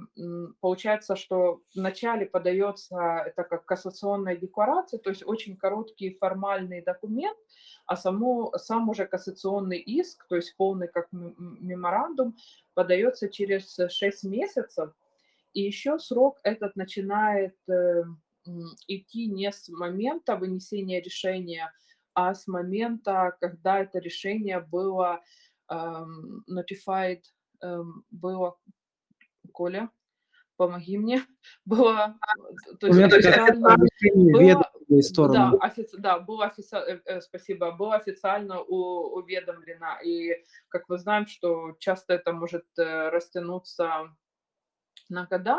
[0.60, 7.36] получается, что вначале подается это как кассационная декларация, то есть очень короткий формальный документ,
[7.86, 12.36] а само, сам уже кассационный иск, то есть полный как меморандум,
[12.74, 14.90] подается через 6 месяцев.
[15.54, 18.02] И еще срок этот начинает э,
[18.88, 21.72] идти не с момента вынесения решения,
[22.14, 25.22] а с момента, когда это решение было
[25.70, 27.22] эм, notified,
[27.62, 28.56] эм, было,
[29.52, 29.90] Коля,
[30.56, 31.22] помоги мне,
[31.64, 32.18] было,
[32.70, 33.76] э, то есть официально,
[34.32, 34.70] было-
[35.32, 39.98] да, офици- да, было офици- э, э, спасибо, было официально у- уведомлено.
[40.04, 44.14] И как мы знаем, что часто это может э, растянуться
[45.08, 45.58] на года.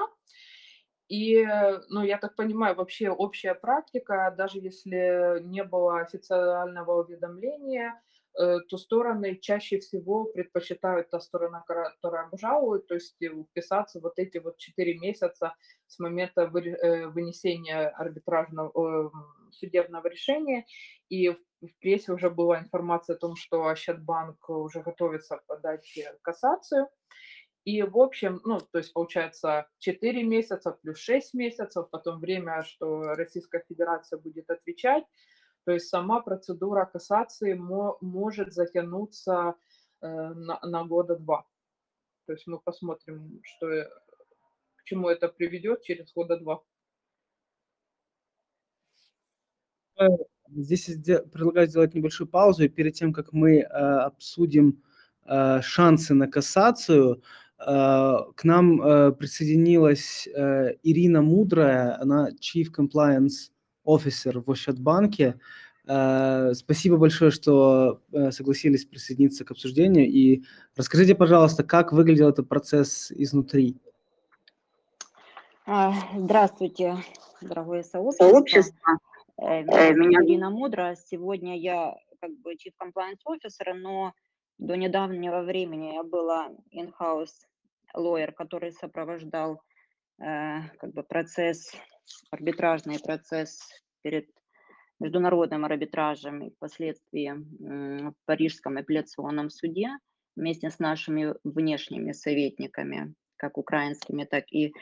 [1.07, 8.01] И, э, ну, я так понимаю, вообще общая практика, даже если не было официального уведомления,
[8.39, 14.17] э, то стороны чаще всего предпочитают та сторона, которая обжалует, то есть э, вписаться вот
[14.17, 15.53] эти вот 4 месяца
[15.87, 19.11] с момента вынесения арбитражного
[19.51, 20.65] судебного решения.
[21.09, 25.87] И в прессе уже была информация о том, что Ощадбанк уже готовится подать
[26.23, 26.87] кассацию.
[27.65, 33.15] И, в общем, ну, то есть, получается, 4 месяца плюс 6 месяцев, потом время, что
[33.15, 35.03] Российская Федерация будет отвечать.
[35.65, 39.55] То есть сама процедура кассации мо- может затянуться
[40.01, 41.47] э, на, на года два.
[42.27, 43.89] То есть мы посмотрим, что, э,
[44.75, 46.61] к чему это приведет через года два.
[50.49, 54.83] Здесь я предлагаю сделать небольшую паузу, и перед тем, как мы э, обсудим
[55.25, 63.49] э, шансы на кассацию, э, к нам э, присоединилась э, Ирина Мудрая, она Chief Compliance
[63.85, 65.39] Officer в Ощадбанке.
[65.87, 70.05] Э, спасибо большое, что э, согласились присоединиться к обсуждению.
[70.07, 70.43] И
[70.75, 73.77] расскажите, пожалуйста, как выглядел этот процесс изнутри?
[75.65, 76.97] А, Здравствуйте,
[77.41, 78.99] дорогое сообщество.
[79.37, 80.95] Э, Меня зовут Ирина Мудра.
[80.95, 84.13] Сегодня я как бы Chief Compliance Officer, но
[84.57, 87.45] до недавнего времени я была in-house
[87.95, 89.61] lawyer, который сопровождал
[90.19, 91.71] э, как бы процесс,
[92.31, 93.59] арбитражный процесс
[94.01, 94.27] перед
[94.99, 99.89] международным арбитражем и впоследствии в Парижском апелляционном суде
[100.35, 104.73] вместе с нашими внешними советниками, как украинскими, так и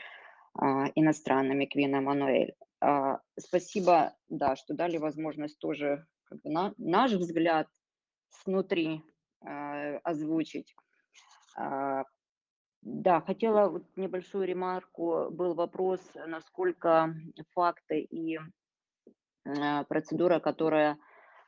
[0.56, 2.54] а, иностранными, Квин Эммануэль.
[2.80, 7.68] А, Спасибо, да, что дали возможность тоже как бы, на, наш взгляд
[8.30, 9.02] снутри
[9.44, 10.74] а, озвучить.
[12.84, 15.28] Да, хотела вот небольшую ремарку.
[15.30, 17.14] Был вопрос, насколько
[17.54, 18.38] факты и
[19.46, 20.98] а, процедура, которая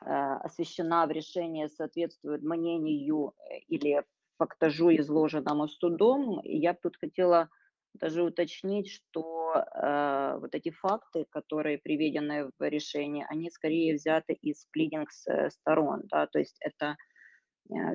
[0.01, 4.03] а, освещена в решении, соответствует мнению э, или
[4.39, 6.39] фактажу, изложенному судом.
[6.39, 7.49] И Я тут хотела
[7.93, 14.65] даже уточнить, что э, вот эти факты, которые приведены в решении, они скорее взяты из
[14.71, 16.95] плидингс э, сторон, да, то есть это э,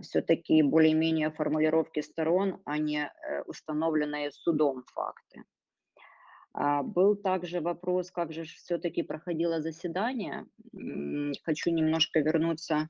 [0.03, 5.45] все-таки более-менее формулировки сторон, а не э, установленные судом факты.
[6.55, 10.47] А, Был также вопрос, как же все-таки проходило заседание.
[11.45, 12.89] Хочу немножко вернуться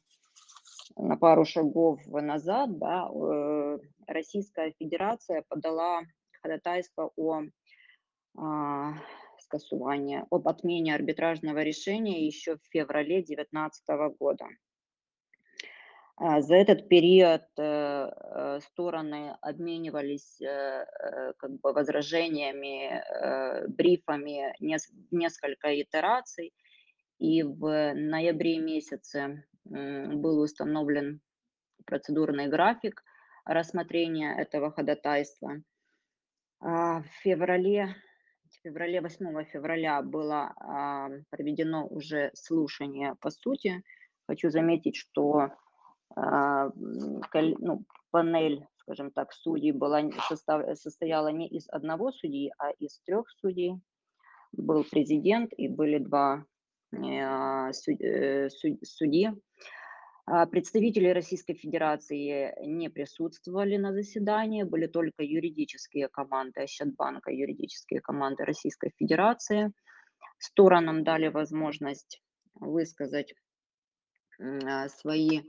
[0.96, 2.78] на пару шагов назад.
[2.78, 3.08] Да.
[3.08, 6.02] Э, Российская Федерация подала
[6.42, 7.42] ходатайство о
[8.36, 8.94] а,
[9.38, 13.84] скасувании, об отмене арбитражного решения еще в феврале 2019
[14.18, 14.46] года.
[16.16, 20.84] А, За этот период э, э, стороны обменивались э,
[21.38, 23.02] как бы возражениями,
[23.68, 26.52] брифами нес- несколько итераций,
[27.18, 31.20] и в ноябре месяце был установлен
[31.86, 33.02] процедурный график
[33.46, 35.62] рассмотрения этого ходатайства.
[36.60, 37.96] А, В феврале,
[38.50, 43.82] в феврале, 8 февраля было а, проведено уже слушание по сути.
[44.26, 45.50] Хочу заметить, что
[46.16, 50.02] ну, панель, скажем так, судей была,
[50.74, 53.80] состояла не из одного судьи, а из трех судей.
[54.52, 56.44] Был президент и были два
[57.72, 59.30] суд- э, суд- судьи.
[60.24, 68.44] А, Представители Российской Федерации не присутствовали на заседании, были только юридические команды Ощадбанка, юридические команды
[68.44, 69.72] Российской Федерации.
[70.38, 72.22] Сторонам дали возможность
[72.54, 73.34] высказать
[74.38, 75.42] а, свои,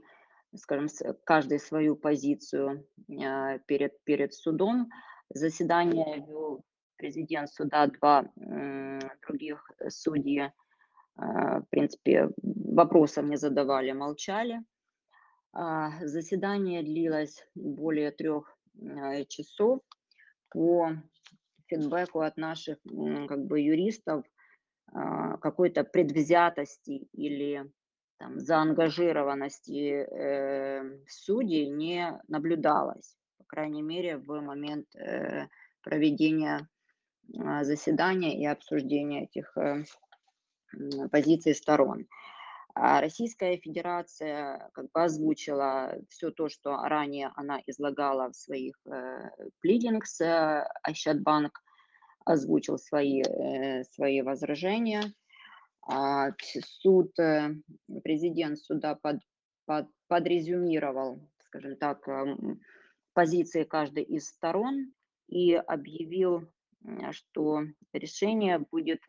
[0.56, 2.86] скажем, с- каждый свою позицию
[3.22, 4.90] а, перед, перед судом.
[5.30, 6.64] Заседание вел
[6.96, 8.26] президент суда, два
[9.26, 10.52] других судьи,
[11.16, 14.60] а, в принципе, вопросов не задавали, молчали.
[15.52, 19.80] А, Заседание длилось более трех э, часов
[20.50, 20.90] по
[21.66, 22.78] фидбэку от наших
[23.28, 24.24] как бы юристов
[25.40, 27.68] какой-то предвзятости или
[28.24, 35.48] там, заангажированности э, судей не наблюдалось, по крайней мере, в момент э,
[35.82, 36.66] проведения
[37.38, 39.84] а, заседания и обсуждения этих э,
[41.12, 42.06] позиций сторон.
[42.74, 49.30] А Российская Федерация как бы озвучила все то, что ранее она излагала в своих э,
[49.60, 51.62] плидингс, э, Ощадбанк
[52.24, 55.02] озвучил свои, э, свои возражения.
[55.86, 56.30] А,
[56.80, 57.54] Суд, э,
[58.02, 59.18] президент суда под,
[59.66, 62.08] под, подрезюмировал, скажем так,
[63.12, 64.92] позиции каждой из сторон
[65.28, 66.48] и объявил,
[66.84, 69.00] м, что решение будет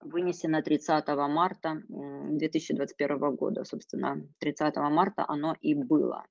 [0.00, 3.64] вынесено 30 марта м, 2021 года.
[3.64, 6.26] Собственно, 30 марта оно и было.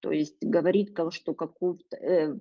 [0.00, 1.34] То есть говорить, что,
[2.00, 2.34] э,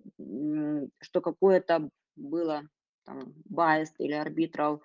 [1.01, 2.63] что какое-то было
[3.05, 4.82] там, biased или арбитрал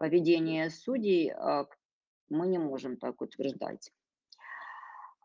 [0.00, 1.66] поведение судей, а,
[2.30, 3.92] мы не можем так утверждать.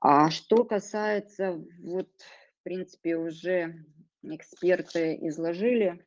[0.01, 2.09] А что касается, вот,
[2.59, 3.85] в принципе, уже
[4.21, 6.05] эксперты изложили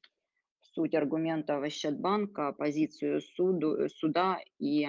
[0.60, 4.88] суть аргументов Ощадбанка, позицию суду, суда и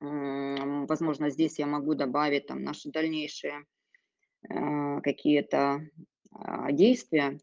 [0.00, 3.66] возможно, здесь я могу добавить там наши дальнейшие
[4.48, 5.86] э, какие-то
[6.32, 7.38] а, действия.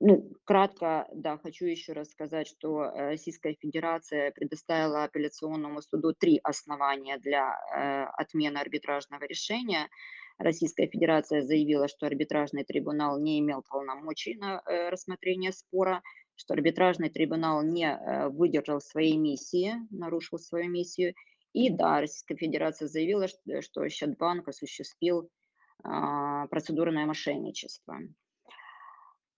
[0.00, 6.38] Ну, кратко, да, хочу еще раз сказать, что э, Российская Федерация предоставила апелляционному суду три
[6.44, 9.88] основания для э, отмены арбитражного решения.
[10.38, 16.00] Российская Федерация заявила, что арбитражный трибунал не имел полномочий на э, рассмотрение спора,
[16.36, 21.14] что арбитражный трибунал не выдержал своей миссии, нарушил свою миссию.
[21.52, 25.28] И да, Российская Федерация заявила, что, что Счетбанк осуществил
[25.82, 27.98] а, процедурное мошенничество.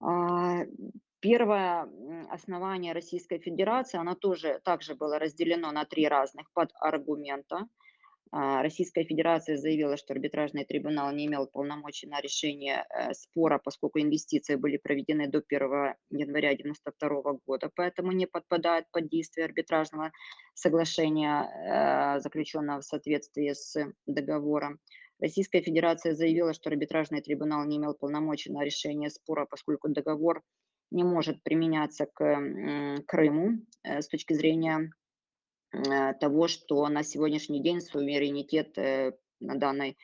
[0.01, 0.65] А,
[1.21, 1.87] Первое
[2.31, 7.69] основание Российской Федерации, оно тоже также было разделено на три разных подаргумента.
[8.33, 14.01] А, Российская Федерация заявила, что арбитражный трибунал не имел полномочий на решение э, спора, поскольку
[14.01, 15.61] инвестиции были проведены до 1
[16.11, 20.13] января 1992 года, поэтому не подпадает под действие арбитражного
[20.55, 23.77] соглашения, э, заключенного в соответствии с
[24.07, 24.79] договором.
[25.21, 30.43] Российская Федерация заявила, что арбитражный трибунал не имел полномочий на решение спора, поскольку договор
[30.91, 34.91] не может применяться к Крыму э, с точки зрения
[35.73, 39.99] э, того, что на сегодняшний день суверенитет э, на данный,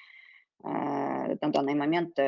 [0.62, 2.18] э, на данный момент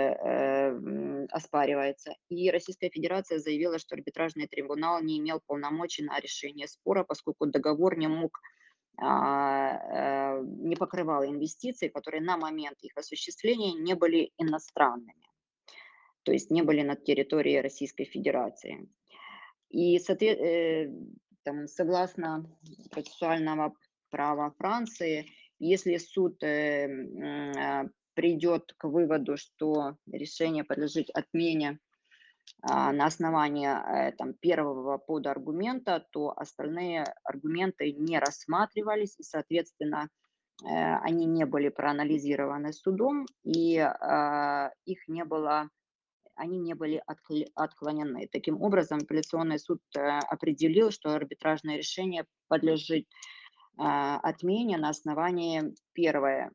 [1.30, 2.14] оспаривается.
[2.30, 7.98] И Российская Федерация заявила, что арбитражный трибунал не имел полномочий на решение спора, поскольку договор
[7.98, 8.40] не мог
[9.00, 15.24] не покрывал инвестиции, которые на момент их осуществления не были иностранными,
[16.24, 18.88] то есть не были на территории Российской Федерации.
[19.70, 20.88] И э,
[21.66, 22.44] согласно
[22.90, 23.74] процессуального
[24.10, 25.26] права Франции,
[25.58, 26.88] если суд э,
[27.56, 31.87] а, придет к выводу, что решение подлежит отмене а,
[32.62, 40.08] на основании э, там, первого подаргумента, то остальные аргументы не рассматривались, и, соответственно,
[40.64, 45.68] э, они не были проанализированы судом, и а, их не было,
[46.34, 47.02] они не были
[47.54, 48.28] отклонены.
[48.32, 53.37] Таким образом, апелляционный суд э, определил, что арбитражное решение подлежит а,
[53.78, 56.50] отмене на основании первого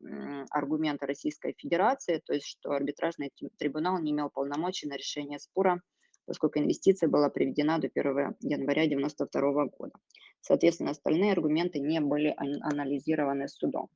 [0.50, 5.82] аргумента Российской Федерации, то есть что арбитражный трибунал не имел полномочий на решение спора,
[6.26, 9.94] поскольку инвестиция была приведена до 1 января 1992 года.
[10.42, 13.90] Соответственно, остальные аргументы не были ан- анализированы судом.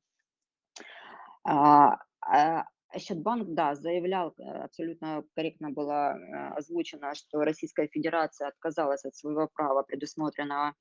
[1.44, 2.64] А, а,
[2.96, 9.46] Счетбанк, да, заявлял, э, абсолютно корректно было э, озвучено, что Российская Федерация отказалась от своего
[9.46, 10.72] права, предусмотренного а,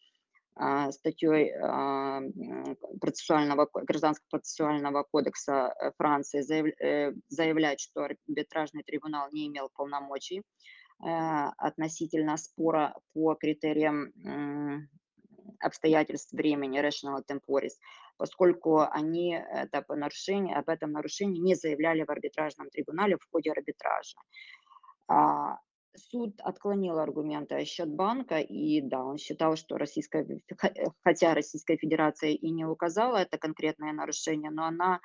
[0.91, 2.21] статьей а,
[2.99, 10.39] процессуального, ко- гражданского процессуального кодекса э, Франции э, заявлять, что арбитражный трибунал не имел полномочий
[10.39, 10.43] э,
[11.57, 14.11] относительно спора по критериям
[15.59, 17.73] обстоятельств времени, rational temporis,
[18.17, 23.51] поскольку они это по нарушению, об этом нарушении не заявляли в арбитражном трибунале в ходе
[23.51, 24.17] арбитража.
[25.97, 30.25] Суд отклонил аргументы счет банка, и да, он считал, что Российская,
[31.03, 35.01] хотя Российская Федерация и не указала это конкретное нарушение, но она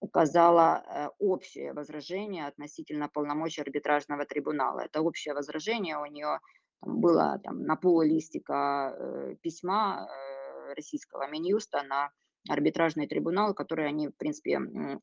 [0.00, 4.80] указала э, общее возражение относительно полномочий арбитражного трибунала.
[4.80, 6.38] Это общее возражение у нее
[6.82, 12.10] было там, на пол листика э, письма э, российского Минюста на
[12.48, 14.52] арбитражный трибунал, который они, в принципе,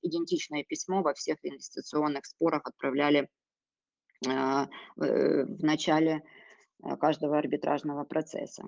[0.01, 3.29] идентичное письмо во всех инвестиционных спорах отправляли
[4.25, 6.23] в э, в начале
[6.83, 8.63] э, каждого арбитражного процесса.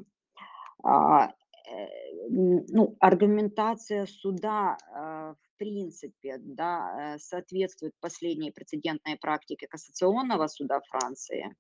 [0.84, 1.88] А, э,
[2.30, 11.56] Ну, аргументация суда, а, в принципе, да, соответствует последней прецедентной практике Кассационного суда Франции.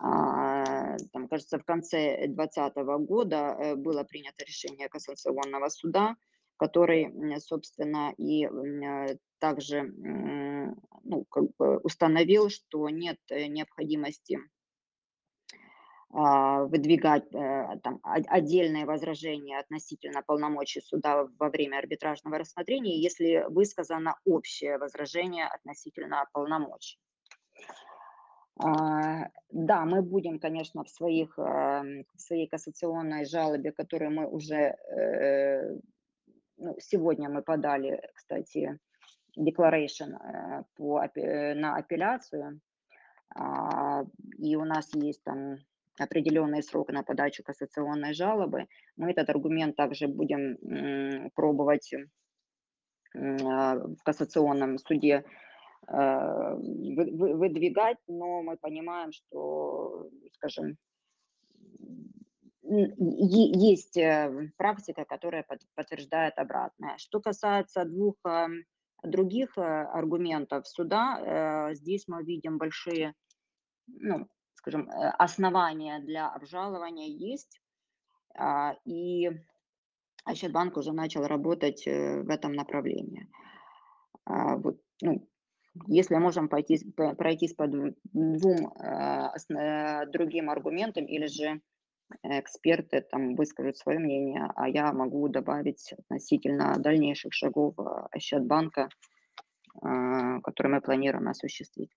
[0.00, 6.16] А, Там, кажется, в конце 2020 года было принято решение Кассационного суда,
[6.60, 14.38] который, собственно, и э, также ну, как бы установил, что нет э, необходимости
[16.12, 24.16] а, выдвигать э, там, отдельные возражения относительно полномочий суда во время арбитражного рассмотрения, если высказано
[24.26, 26.98] общее возражение относительно полномочий.
[28.62, 34.76] А, Да, мы будем, конечно, в, своих, в своей кассационной жалобе, которую мы уже
[36.60, 38.78] ну, сегодня мы подали, кстати,
[39.38, 42.60] declaration э, по, э, на апелляцию,
[43.34, 44.04] а,
[44.38, 45.56] и у нас есть там
[45.98, 51.92] определенный срок на подачу кассационной жалобы, мы этот аргумент также будем пробовать
[53.14, 55.24] а, в кассационном суде
[55.88, 60.76] э, вы- вы- выдвигать, но мы понимаем, что, скажем,
[62.70, 66.96] есть э, практика, которая под- подтверждает обратное.
[66.98, 68.46] Что касается двух э,
[69.02, 73.14] других э, аргументов суда, э, здесь мы видим большие,
[73.88, 77.60] ну, скажем, основания для обжалования есть,
[78.34, 79.30] а, и
[80.24, 83.26] Ощадбанк уже начал работать в этом направлении.
[84.26, 85.26] А, вот, ну,
[85.86, 88.70] если можем пойти, пройтись по дву- двум
[90.12, 91.62] другим аргументам, или же
[92.22, 97.82] эксперты там выскажут свое мнение, а я могу добавить относительно дальнейших шагов э,
[98.12, 98.88] Ощадбанка,
[100.42, 101.90] которые мы планируем осуществить.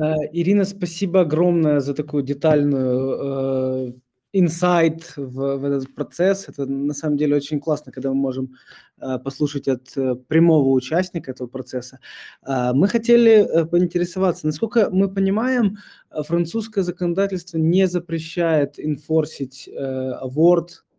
[0.00, 3.92] Э, Ирина, спасибо огромное за такую детальную э,
[4.32, 6.48] инсайт в, в этот процесс.
[6.48, 8.54] Это на самом деле очень классно, когда мы можем
[9.00, 11.98] э, послушать от э, прямого участника этого процесса.
[12.46, 15.76] Э, мы хотели э, поинтересоваться, насколько мы понимаем,
[16.10, 20.12] э, французское законодательство не запрещает инфорсить э,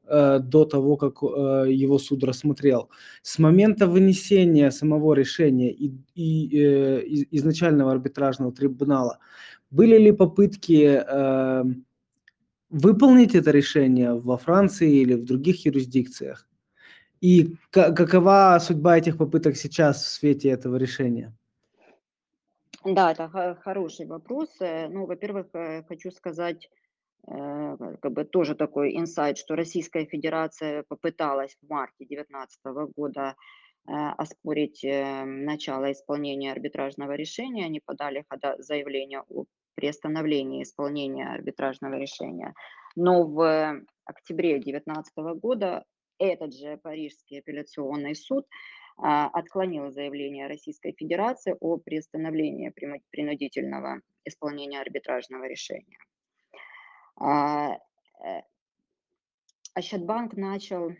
[0.08, 2.90] э, до того, как э, его суд рассмотрел.
[3.22, 9.20] С момента вынесения самого решения и, и, э, из- изначального арбитражного трибунала
[9.70, 11.64] были ли попытки э,
[12.72, 16.48] выполнить это решение во Франции или в других юрисдикциях?
[17.20, 21.34] И ка- какова судьба этих попыток сейчас в свете этого решения?
[22.84, 24.50] Да, это хо- хороший вопрос.
[24.60, 26.70] Э, Ну, во-первых, э, хочу сказать,
[27.28, 33.36] э, как бы тоже такой инсайт, что Российская Федерация попыталась в марте 2019 года
[34.18, 37.66] оспорить э, начало исполнения арбитражного решения.
[37.66, 38.24] Они подали
[38.60, 39.46] заявление о
[39.76, 42.54] приостановлении исполнения арбитражного решения.
[42.96, 45.86] Но в октябре 2019 года
[46.18, 48.46] этот же Парижский апелляционный суд
[48.98, 55.98] а, отклонил заявление Российской Федерации о приостановлении прину- принудительного исполнения арбитражного решения.
[57.16, 57.72] А,
[58.24, 58.42] э,
[59.74, 60.92] Ощадбанк начал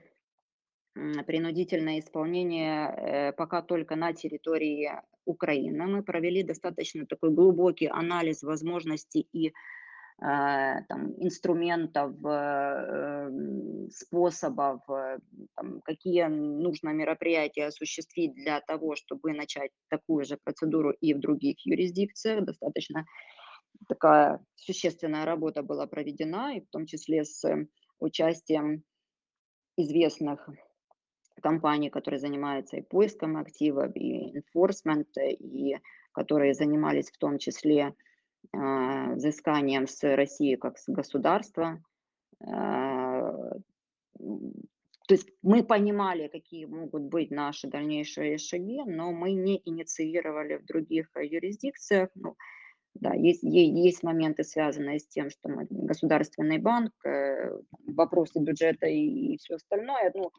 [0.94, 4.92] принудительное исполнение э, пока только на территории
[5.26, 5.86] Украины.
[5.88, 9.52] Мы провели достаточно такой глубокий анализ возможностей и э,
[10.20, 13.30] там, инструментов, э,
[13.92, 15.20] способов, э,
[15.56, 21.66] там, какие нужно мероприятия осуществить для того, чтобы начать такую же процедуру и в других
[21.66, 22.46] юрисдикциях.
[22.46, 23.06] Достаточно
[23.88, 27.44] такая существенная работа была проведена, и в том числе с
[28.00, 28.84] участием
[29.78, 30.50] известных
[31.42, 35.78] компаний, которые занимаются и поиском активов, и enforcement, э, и
[36.14, 37.96] которые занимались в том числе
[38.54, 41.84] а, взысканием с России как с государства.
[42.42, 43.64] М,
[45.08, 50.66] То есть мы понимали, какие могут быть наши дальнейшие шаги, но мы не инициировали в
[50.66, 52.10] других э, юрисдикциях.
[52.16, 52.36] Ну,
[52.94, 57.52] да, есть, есть моменты, связанные с тем, что мы государственный банк, э,
[57.88, 60.12] вопросы бюджета и, все остальное.
[60.16, 60.32] Ну,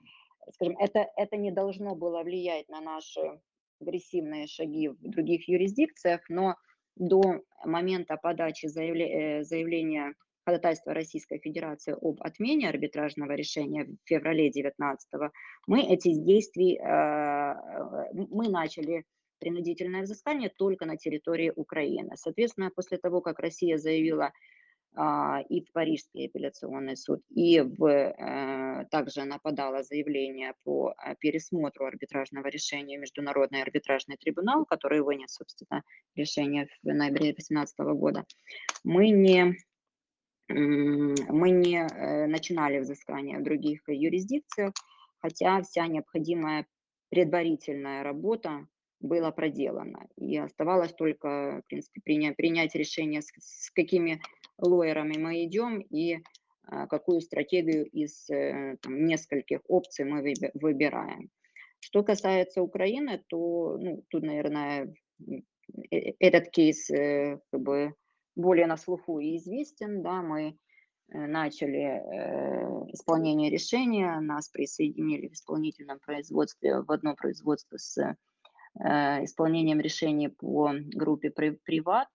[0.51, 3.41] скажем, это, это не должно было влиять на наши
[3.81, 6.57] агрессивные шаги в других юрисдикциях, но
[6.97, 10.15] до момента подачи заявле- э, заявления
[10.45, 15.31] ходатайства Российской Федерации об отмене арбитражного решения в феврале 2019
[15.67, 19.05] мы эти действия, э, мы начали
[19.39, 22.17] принудительное взыскание только на территории Украины.
[22.17, 24.33] Соответственно, после того, как Россия заявила а,
[24.95, 29.39] и в Парижский апелляционный суд, и в, э, также она
[29.83, 35.83] заявление по э, пересмотру арбитражного решения Международный арбитражный трибунал, который вынес, собственно,
[36.15, 38.27] решение в ноябре 2018 года,
[38.85, 39.57] мы не,
[40.49, 44.75] мы не э, начинали взыскание в других юрисдикциях,
[45.21, 46.67] хотя вся необходимая
[47.09, 48.67] предварительная работа
[49.03, 50.07] была проделана.
[50.17, 54.23] И оставалось только, в принципе, принять, принять решение, с, с какими
[54.59, 56.19] лоерами мы идем и
[56.65, 61.31] а, какую стратегию из э, там, нескольких опций мы выби- выбираем.
[61.81, 64.95] Что касается Украины, то ну, тут, наверное,
[65.91, 67.95] э- этот кейс э, как бы
[68.37, 70.03] более на слуху и известен.
[70.03, 70.57] Да, мы
[71.09, 72.01] начали
[72.95, 78.17] исполнение решения, нас присоединили в исполнительном производстве в одно производство с
[78.79, 82.09] исполнением решений по группе при- «Приват».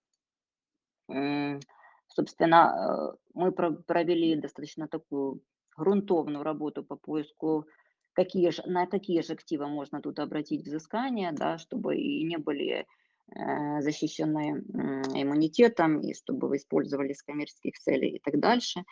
[2.07, 5.41] Собственно, э, мы про- провели достаточно такую
[5.77, 7.65] грунтовную работу по поиску,
[8.13, 12.85] какие же, на какие же активы можно тут обратить взыскание, да, чтобы и не были
[13.29, 14.63] э, защищены
[15.13, 18.83] иммунитетом, и чтобы вы использовали с коммерческих целей и так дальше,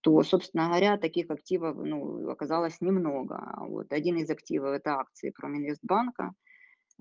[0.00, 3.54] то, собственно говоря, таких активов ну, оказалось немного.
[3.68, 6.34] Вот один из активов– это акции Проминвестбанка.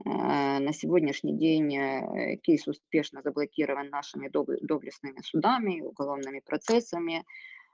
[0.06, 7.24] Э, На сегодняшний день э, кейс успешно заблокирован нашими доб- доблестными судами, уголовными процессами.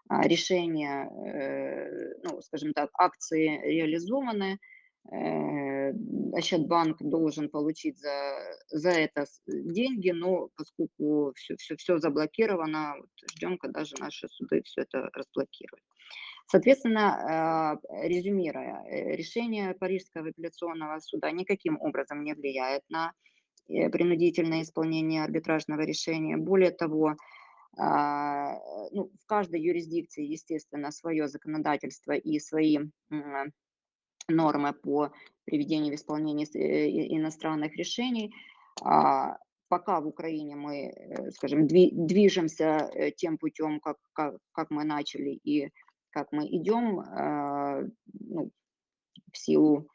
[0.10, 4.60] а, решения, э, ну, скажем так, акции реализованы,
[6.34, 8.38] Ощадбанк должен получить за,
[8.70, 12.96] за это деньги, но поскольку все, все, все заблокировано,
[13.34, 15.84] ждем, когда же наши суды все это разблокируют.
[16.48, 18.84] Соответственно, э, резюмируя,
[19.16, 23.14] решение Парижского апелляционного суда никаким образом не влияет на
[23.66, 26.36] принудительное исполнение арбитражного решения.
[26.36, 27.16] Более того,
[27.78, 28.60] а,
[28.92, 32.78] ну, в каждой юрисдикции, естественно, свое законодательство и свои
[34.28, 35.12] нормы по
[35.46, 38.34] приведению в исполнение э, иностранных решений.
[38.82, 39.38] А,
[39.68, 45.32] пока в Украине мы, э, скажем, движемся э, тем путем, как, как, как мы начали
[45.44, 45.70] и
[46.14, 47.82] как мы идем, а,
[48.14, 48.52] ну,
[49.32, 49.90] в силу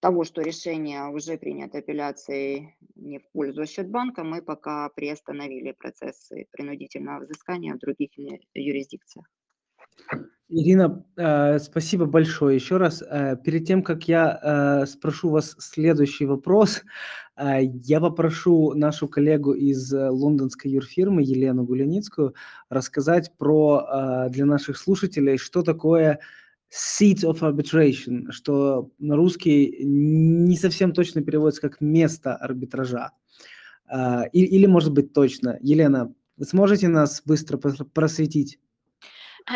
[0.00, 7.24] того, что решение уже принято апелляцией не в пользу Счетбанка, мы пока приостановили процессы принудительного
[7.24, 8.10] взыскания в других
[8.54, 9.26] юрисдикциях.
[10.48, 13.02] Ирина, э, спасибо большое еще раз.
[13.02, 14.38] Э, перед тем, как я
[14.82, 16.82] э, спрошу вас следующий вопрос,
[17.36, 22.34] я попрошу нашу коллегу из лондонской юрфирмы Елену Гуляницкую
[22.70, 26.20] рассказать про для наших слушателей, что такое
[26.72, 33.10] seat of arbitration, что на русский не совсем точно переводится как место арбитража.
[34.32, 35.58] Или может быть точно.
[35.60, 38.58] Елена, вы сможете нас быстро просветить?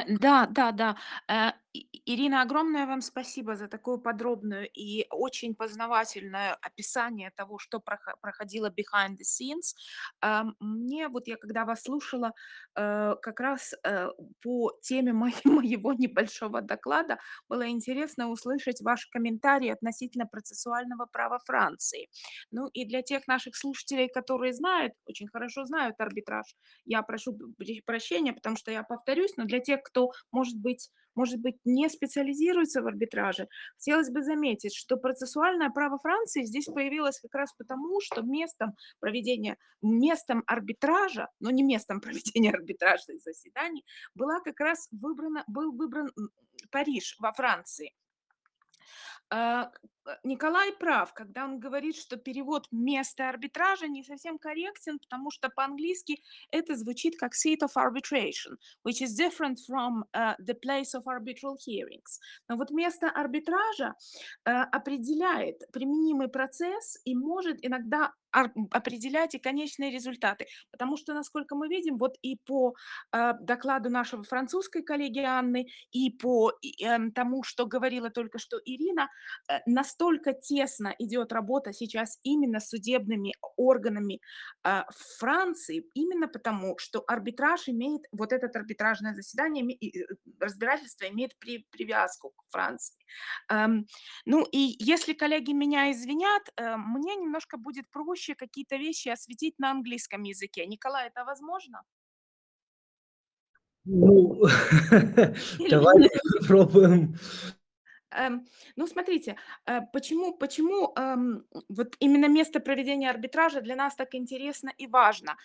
[0.08, 0.96] Да, да.
[1.28, 7.78] Э, Ирина, огромное вам спасибо за такое подробное и очень познавательное описание того, что
[8.20, 9.74] проходило behind the scenes.
[10.20, 12.32] Эм, мне вот я когда вас слушала,
[12.74, 13.72] э, как раз
[14.42, 15.12] по теме
[15.52, 17.18] моего небольшого доклада
[17.48, 22.08] было интересно услышать ваши комментарии относительно процессуального права Франции.
[22.50, 26.46] Ну и для тех наших слушателей, которые знают, очень хорошо знают арбитраж,
[26.84, 27.36] я прошу
[27.86, 32.82] прощения, потому что я повторюсь, но для тех, кто, может быть, может быть, не специализируется
[32.82, 38.22] в арбитраже, хотелось бы заметить, что процессуальное право Франции здесь появилось как раз потому, что
[38.22, 43.84] местом проведения, местом арбитража, но не местом проведения арбитражных заседаний,
[44.14, 46.10] была как раз выбрана, был выбран
[46.70, 47.92] Париж во Франции.
[50.06, 55.48] Э, Николай прав, когда он говорит, что перевод места арбитража не совсем корректен, потому что
[55.48, 61.04] по-английски это звучит как seat of arbitration, which is different from uh, the place of
[61.06, 62.20] arbitral hearings.
[62.48, 63.94] Но вот место арбитража
[64.46, 70.46] uh, определяет применимый процесс и может иногда определять и конечные результаты.
[70.70, 72.74] Потому что, насколько мы видим, вот и по
[73.12, 79.08] э, докладу нашего французской коллеги Анны, и по э, тому, что говорила только что Ирина,
[79.48, 79.58] э,
[79.90, 84.20] настолько тесно идет работа сейчас именно с судебными органами
[84.64, 84.82] э,
[85.18, 90.06] Франции, именно потому, что арбитраж имеет, вот это арбитражное заседание, э,
[90.40, 92.96] разбирательство имеет при, привязку к Франции.
[93.50, 93.86] Эм,
[94.26, 99.70] ну и если коллеги меня извинят, э, мне немножко будет проще какие-то вещи осветить на
[99.70, 100.66] английском языке.
[100.66, 101.82] Николай, это возможно?
[103.84, 104.42] Ну,
[105.70, 107.16] давайте попробуем.
[108.12, 108.46] Эм,
[108.76, 109.36] ну, смотрите,
[109.66, 115.36] э, почему, почему эм, вот именно место проведения арбитража для нас так интересно и важно.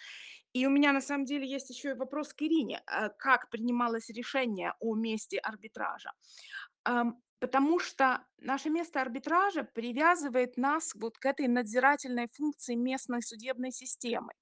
[0.53, 2.83] И у меня на самом деле есть еще и вопрос к Ирине.
[2.87, 6.11] Э, как принималось решение о месте арбитража?
[7.35, 13.71] Эм, потому что наше место арбитража привязывает нас вот к этой надзирательной функции местной судебной
[13.71, 14.33] системы.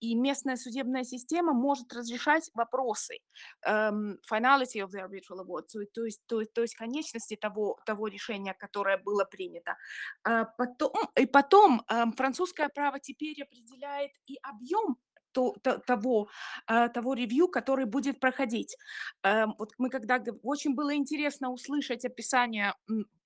[0.00, 3.18] И местная судебная система может разрешать вопросы
[3.66, 8.06] um, finality of the arbitral award, то, то, есть, то, то есть конечности того, того
[8.06, 9.76] решения, которое было принято.
[10.22, 14.98] А потом, и потом um, французское право теперь определяет и объем
[15.38, 16.28] то, то, того,
[16.66, 18.76] э, того ревью, который будет проходить.
[19.22, 20.22] Эм, вот мы когда...
[20.42, 22.74] Очень было интересно услышать описание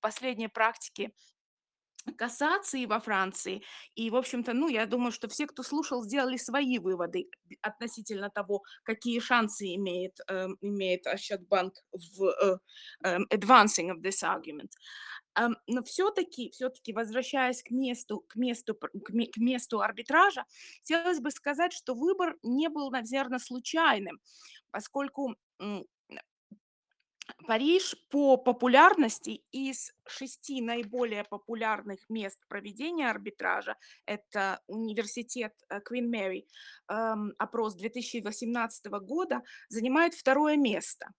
[0.01, 1.11] последней практики
[2.17, 3.61] кассации во Франции.
[3.95, 7.29] И, в общем-то, ну, я думаю, что все, кто слушал, сделали свои выводы
[7.61, 12.57] относительно того, какие шансы имеет, э, имеет Ощадбанк в э,
[13.05, 14.71] э, advancing of this argument.
[15.35, 20.45] Но все-таки, все-таки возвращаясь к месту, к месту, к месту арбитража,
[20.81, 24.19] хотелось бы сказать, что выбор не был, наверное, случайным,
[24.71, 25.35] поскольку
[27.47, 35.53] Париж по популярности из шести наиболее популярных мест проведения арбитража, это университет
[35.89, 36.45] Queen Mary,
[37.37, 41.13] опрос 2018 года, занимает второе место.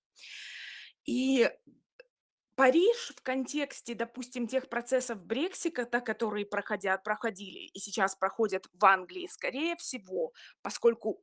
[1.07, 1.51] И
[2.57, 9.27] Париж в контексте, допустим, тех процессов Брексита, которые проходят, проходили и сейчас проходят в Англии,
[9.27, 10.33] скорее всего,
[10.63, 11.21] поскольку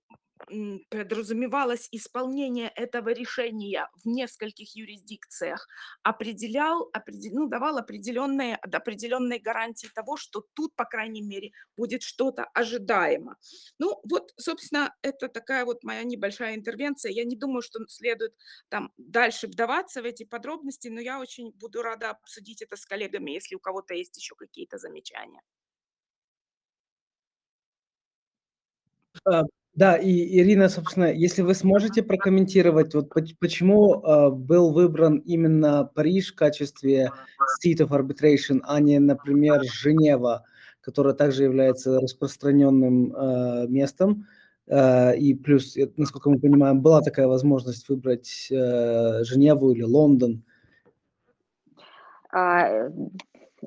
[0.89, 5.67] подразумевалось исполнение этого решения в нескольких юрисдикциях,
[6.03, 12.45] определял, определ- ну, давал определенные, определенные гарантии того, что тут, по крайней мере, будет что-то
[12.53, 13.37] ожидаемо.
[13.79, 17.11] Ну, вот, собственно, это такая вот моя небольшая интервенция.
[17.11, 18.33] Я не думаю, что следует
[18.69, 23.31] там дальше вдаваться в эти подробности, но я очень буду рада обсудить это с коллегами,
[23.31, 25.41] если у кого-то есть еще какие-то замечания.
[29.73, 35.89] Да, и Ирина, собственно, если вы сможете прокомментировать, вот поч- почему а, был выбран именно
[35.95, 37.09] Париж в качестве
[37.63, 40.43] seat of arbitration, а не, например, Женева,
[40.81, 44.25] которая также является распространенным а, местом,
[44.67, 50.43] А, и плюс, э, насколько мы понимаем, была такая возможность выбрать а, Женеву или Лондон.
[52.29, 52.91] А, э,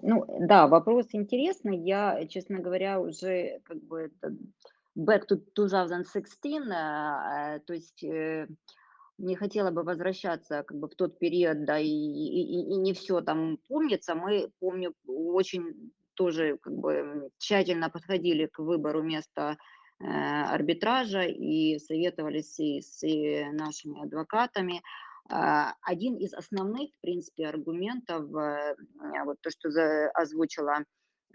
[0.03, 1.79] ну, да, вопрос интересный.
[1.79, 4.11] Я, честно говоря, уже как бы
[4.97, 8.47] back to 2016, а, то есть э,
[9.19, 13.21] не хотела бы возвращаться как бы в тот период, да, и, и, и- не все
[13.21, 14.15] там помнится.
[14.15, 19.57] Мы, помню, очень тоже как бы тщательно подходили к выбору места
[20.01, 23.03] э, арбитража и советовались и с
[23.53, 24.83] нашими адвокатами.
[25.31, 28.75] А, Один из основных, в принципе, аргументов, э,
[29.25, 29.69] вот то, что
[30.15, 30.83] озвучила а,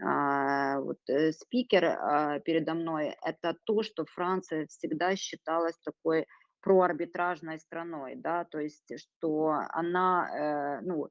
[0.01, 6.25] вот, э, спикер а, передо мной, это то, что Франция всегда считалась такой
[6.61, 11.09] проарбитражной страной, да, то есть что она, э, ну,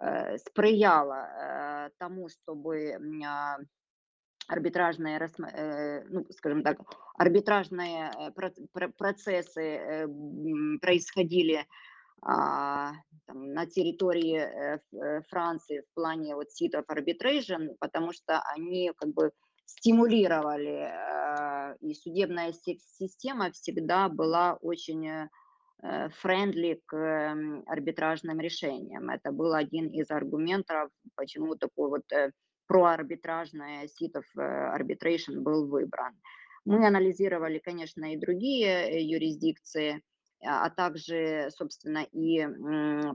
[0.00, 3.58] э, сприяла тому, чтобы а,
[4.46, 5.18] арбитражные,
[6.08, 6.78] ну, скажем так,
[7.18, 10.08] арбитражные проц- про- процессы
[10.80, 11.64] происходили а,
[12.20, 18.92] там, на территории э, э, Франции в плане вот seat of arbitration, потому что они
[18.96, 19.32] как бы
[19.66, 25.28] стимулировали, э, и судебная си- система всегда была очень э,
[26.22, 29.10] friendly к эм, арбитражным решениям.
[29.10, 32.04] Это был один из аргументов, почему такой вот
[32.66, 36.14] проарбитражная seat of arbitration был выбран.
[36.64, 40.02] Мы анализировали, конечно, и другие юрисдикции,
[40.44, 42.46] а а также, собственно, и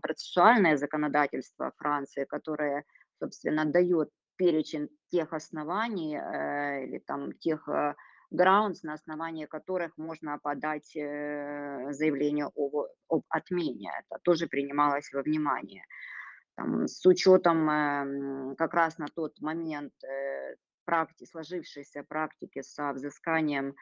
[0.01, 2.84] процессуальное законодательство Франции, которое,
[3.19, 7.95] собственно, дает перечень тех оснований э, или там тех э,
[8.34, 12.76] grounds, на основании которых можно подать э, заявление об,
[13.09, 13.91] об отмене.
[13.99, 15.84] Это тоже принималось во внимание.
[16.55, 19.93] Там, с учетом эм, как раз на тот момент
[20.86, 23.76] практи, сложившейся практики со взысканием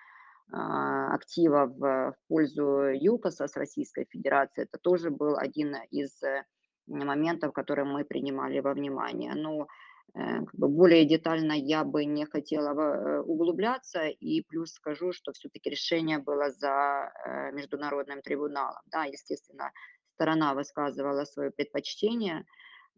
[0.54, 6.44] а, активов в пользу ЮКОСа с Российской Федерацией, это тоже был один из э,
[6.88, 9.34] моментов, которые мы принимали во внимание.
[9.34, 9.68] Но
[10.14, 16.20] э, более детально я бы не хотела э, углубляться, и плюс скажу, что все-таки решение
[16.20, 17.14] было за
[17.54, 18.82] Международным трибуналом.
[18.88, 19.72] Да, естественно,
[20.16, 22.46] сторона высказывала свое предпочтение,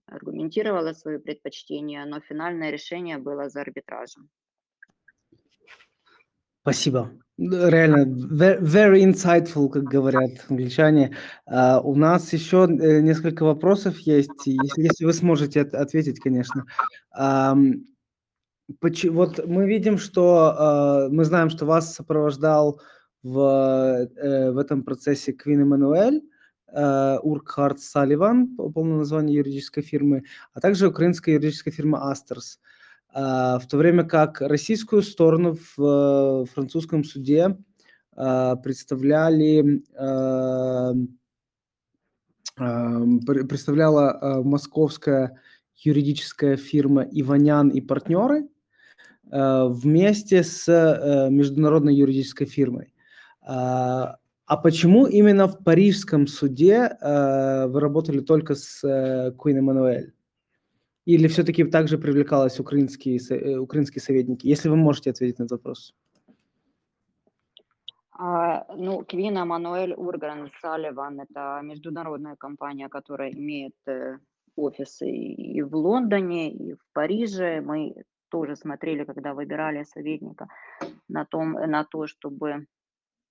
[0.08, 4.30] аргументировала свое предпочтение, но финальное решение было за арбитражем.
[6.64, 7.12] Спасибо.
[7.38, 11.12] Реально, ve- very insightful, как говорят англичане.
[11.46, 16.66] А, у нас еще э, несколько вопросов есть, если, вы сможете от- ответить, конечно.
[19.10, 22.80] Вот мы видим, что а, мы знаем, что вас сопровождал
[23.24, 26.22] в, э, в этом процессе Quinn Emanuel,
[26.72, 32.60] э, Urquhart Sullivan, по- полное название юридической фирмы, а также украинская юридическая фирма Астерс.
[33.14, 37.58] В то время как российскую сторону в э, французском суде
[38.16, 40.94] а, представляли а,
[42.58, 45.40] ам, пр- представляла а, московская
[45.78, 48.48] юридическая фирма Иванян и партнеры
[49.32, 52.94] а, вместе с э, международной юридической фирмой.
[53.42, 60.12] А а почему именно в парижском суде э, вы работали только с э, Queen Emmanuel?
[61.06, 64.48] Или все-таки также привлекалось украинские, э, украинские советники?
[64.48, 65.94] Если вы можете ответить на этот вопрос.
[68.12, 74.18] А, ну, Квина Мануэль Урган Салливан– это международная компания, которая имеет э,
[74.56, 77.62] офисы и в Лондоне, и в Париже.
[77.62, 77.96] Мы
[78.30, 80.48] тоже смотрели, когда выбирали советника,
[81.10, 82.66] на, том, на то, чтобы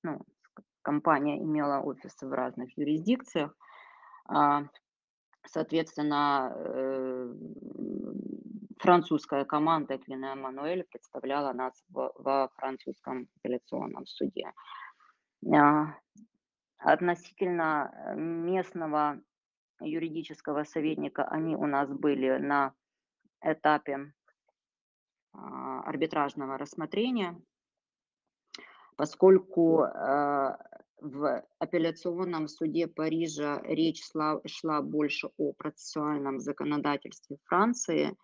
[0.02, 0.20] ну,
[0.82, 3.56] компания имела офисы в разных юрисдикциях.
[4.26, 4.64] А,
[5.46, 7.34] Соответственно, э,
[8.78, 14.52] французская команда Квина Мануэль представляла нас во французском апелляционном суде.
[15.54, 15.94] А,
[16.78, 19.20] Относительно э, местного
[19.80, 22.74] юридического советника, они у нас были на
[23.40, 24.12] этапе
[25.32, 27.40] а, арбитражного рассмотрения,
[28.96, 30.56] поскольку э,
[31.02, 38.16] в апелляционном суде Парижа речь шла, шла больше о процессуальном законодательстве Франции,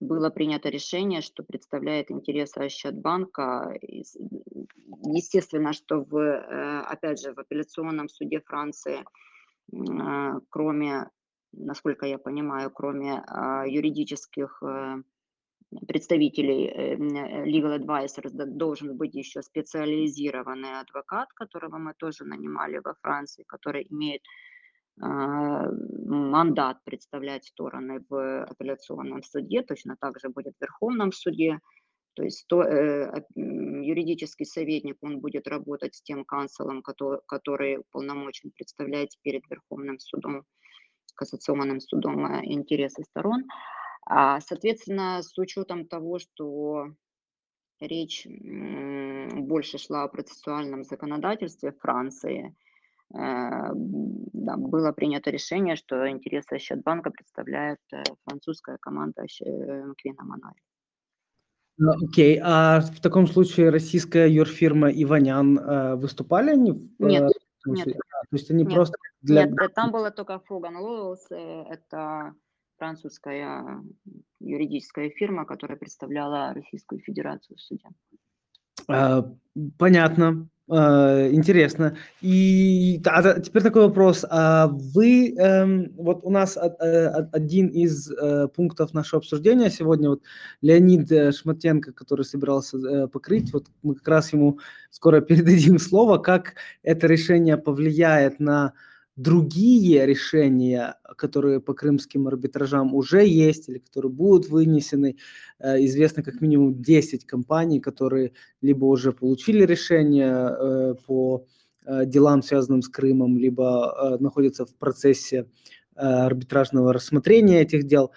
[0.00, 3.78] было принято решение, что представляет интересы Ощадбанка.
[3.82, 9.04] Естественно, что в, э, опять же, в апелляционном суде Франции,
[9.72, 11.10] а, кроме,
[11.52, 15.02] насколько я понимаю, кроме а, юридических э,
[15.86, 16.94] представителей э,
[17.44, 24.22] legal advisors должен быть еще специализированный адвокат, которого мы тоже нанимали во Франции, который имеет
[25.00, 25.70] а,
[26.06, 31.60] мандат представлять стороны в апелляционном суде, точно так же будет в Верховном суде.
[32.14, 38.50] То есть то, э, юридический советник, он будет работать с тем канцелом, который, который полномочен
[38.50, 40.44] представлять перед Верховным судом,
[41.14, 43.44] кассационным судом э, интересы сторон.
[43.44, 43.77] А,
[44.08, 46.92] соответственно, с учетом того, что
[47.80, 52.54] речь больше шла о процессуальном законодательстве Франции,
[53.14, 60.60] э, да, было принято решение, что интересы Счетбанка представляет э, французская команда Квина Мануэль.
[61.80, 66.72] Ну, окей, а в таком случае российская юрфирма Иванян э, выступали они?
[66.98, 67.30] Нет,
[67.66, 67.88] нет.
[67.88, 69.44] А, то есть они нет, просто для...
[69.44, 72.34] Нет, там было только Фоган Лоуэллс, это
[72.78, 73.82] французская
[74.40, 77.84] юридическая фирма, которая представляла Российскую Федерацию в суде.
[78.88, 79.24] А,
[79.78, 80.48] понятно.
[80.70, 81.96] А, интересно.
[82.20, 84.24] И а, теперь такой вопрос.
[84.94, 90.22] Вы, эм, вот у нас э, один из э, пунктов нашего обсуждения сегодня, вот
[90.60, 94.58] Леонид э, Шматенко, который собирался покрыть, вот мы как раз ему
[94.90, 98.74] скоро передадим слово, как это решение повлияет на
[99.18, 105.16] другие решения, которые по крымским арбитражам уже есть или которые будут вынесены,
[105.58, 111.44] э, известно как минимум 10 компаний, которые либо уже получили решение э, по
[111.84, 115.46] э, делам, связанным с Крымом, либо находятся в процессе
[115.96, 118.12] арбитражного рассмотрения этих дел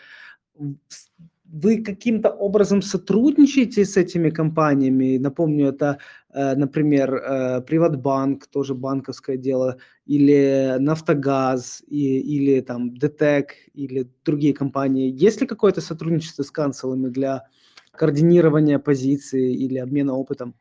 [1.51, 5.17] вы каким-то образом сотрудничаете с этими компаниями?
[5.17, 5.97] Напомню, это,
[6.33, 14.53] э, например, э, Приватбанк, тоже банковское дело, или Нафтогаз, и, или там ДТЭК, или другие
[14.53, 15.11] компании.
[15.11, 17.43] Есть ли какое-то сотрудничество с канцелами для
[17.91, 20.55] координирования позиции или обмена опытом?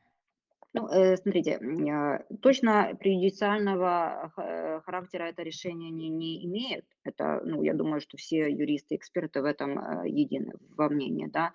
[0.72, 1.58] Ну, э, смотрите,
[1.90, 6.84] а, точно преюдициального э, характера это решение не, не имеет.
[7.02, 11.52] Это, ну, я думаю, что все юристы, эксперты в этом э, едины во мнении, да.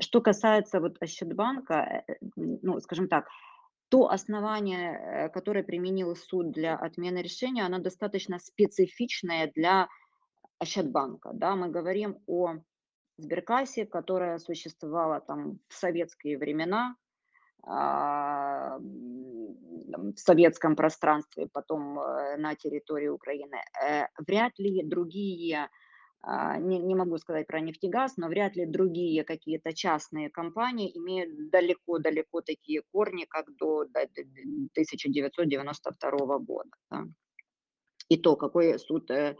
[0.00, 2.04] Что касается вот Ощадбанка,
[2.36, 3.28] ну, скажем так,
[3.88, 9.88] то основание, которое применил суд для отмены решения, оно достаточно специфичное для
[10.58, 11.56] Ощадбанка, да.
[11.56, 12.56] Мы говорим о
[13.16, 16.96] сберкассе, которая существовала там в советские времена,
[19.94, 25.68] в советском пространстве, потом э, на территории Украины, э, вряд ли другие,
[26.22, 31.50] а, не, не могу сказать про нефтегаз, но вряд ли другие какие-то частные компании имеют
[31.50, 36.70] далеко-далеко такие корни, как до 1992 года.
[36.90, 37.04] Да.
[38.08, 39.36] И то, какой суд, э,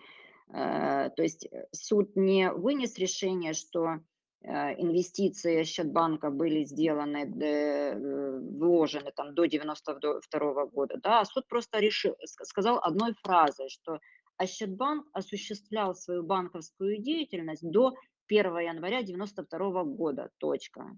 [0.49, 4.01] то есть суд не вынес решение, что
[4.45, 12.17] инвестиции Счетбанка были сделаны, э, вложены там до 92 года, да, а суд просто решил,
[12.25, 14.01] сказал одной фразой, что
[14.37, 17.95] Ощадбанк осуществлял свою банковскую деятельность до
[18.27, 20.97] 1 января 92 года, точка.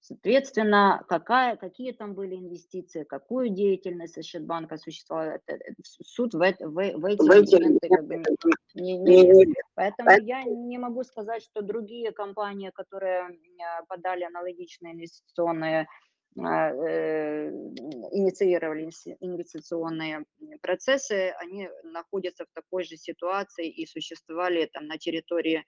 [0.00, 5.40] Соответственно, какая, какие там были инвестиции, какую деятельность Счетбанк осуществлял,
[5.82, 8.22] суд в, в, в эти моменты как бы
[8.74, 13.36] не, не, не Поэтому я не могу сказать, что другие компании, которые
[13.88, 15.88] подали аналогичные инвестиционные
[16.38, 17.48] а, э,
[18.12, 18.90] инициировали
[19.20, 20.24] инвестиционные
[20.60, 25.64] процессы, они находятся в такой же ситуации и существовали там на территории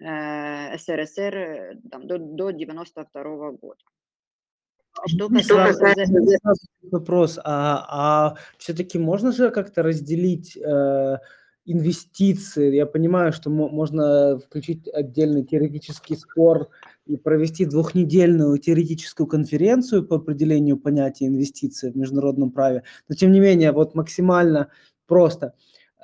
[0.00, 3.80] СРСР э, там, до, до 92 -го года.
[5.06, 6.04] Что касается...
[6.90, 11.18] Вопрос, а, а все-таки можно же как-то разделить э,
[11.66, 12.74] инвестиции.
[12.74, 16.68] Я понимаю, что можно включить отдельный теоретический спор
[17.06, 22.82] и провести двухнедельную теоретическую конференцию по определению понятия инвестиции в международном праве.
[23.08, 24.68] Но тем не менее, вот максимально
[25.06, 25.54] просто.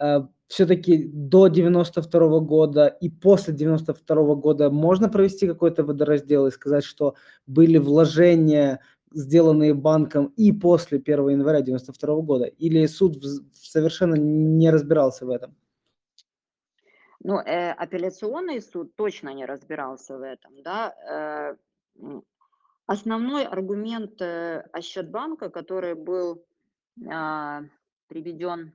[0.00, 6.84] Э, Все-таки до 92 года и после 92 года можно провести какой-то водораздел и сказать,
[6.84, 7.14] что
[7.46, 8.80] были вложения
[9.12, 12.44] сделанные банком и после 1 января 92 года?
[12.44, 13.22] Или суд
[13.52, 15.56] совершенно не разбирался в этом?
[17.20, 21.56] Ну, э, апелляционный суд точно не разбирался в этом, да.
[21.98, 22.16] Э,
[22.86, 26.44] Основной аргумент э, Ощадбанка, который был
[27.10, 27.62] а,
[28.06, 28.72] приведен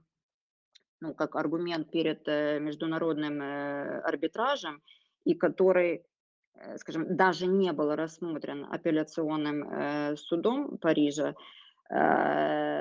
[1.01, 4.81] ну, как аргумент перед э, международным э, арбитражем,
[5.25, 6.05] и который,
[6.53, 11.35] э, скажем, даже не был рассмотрен апелляционным судом Парижа,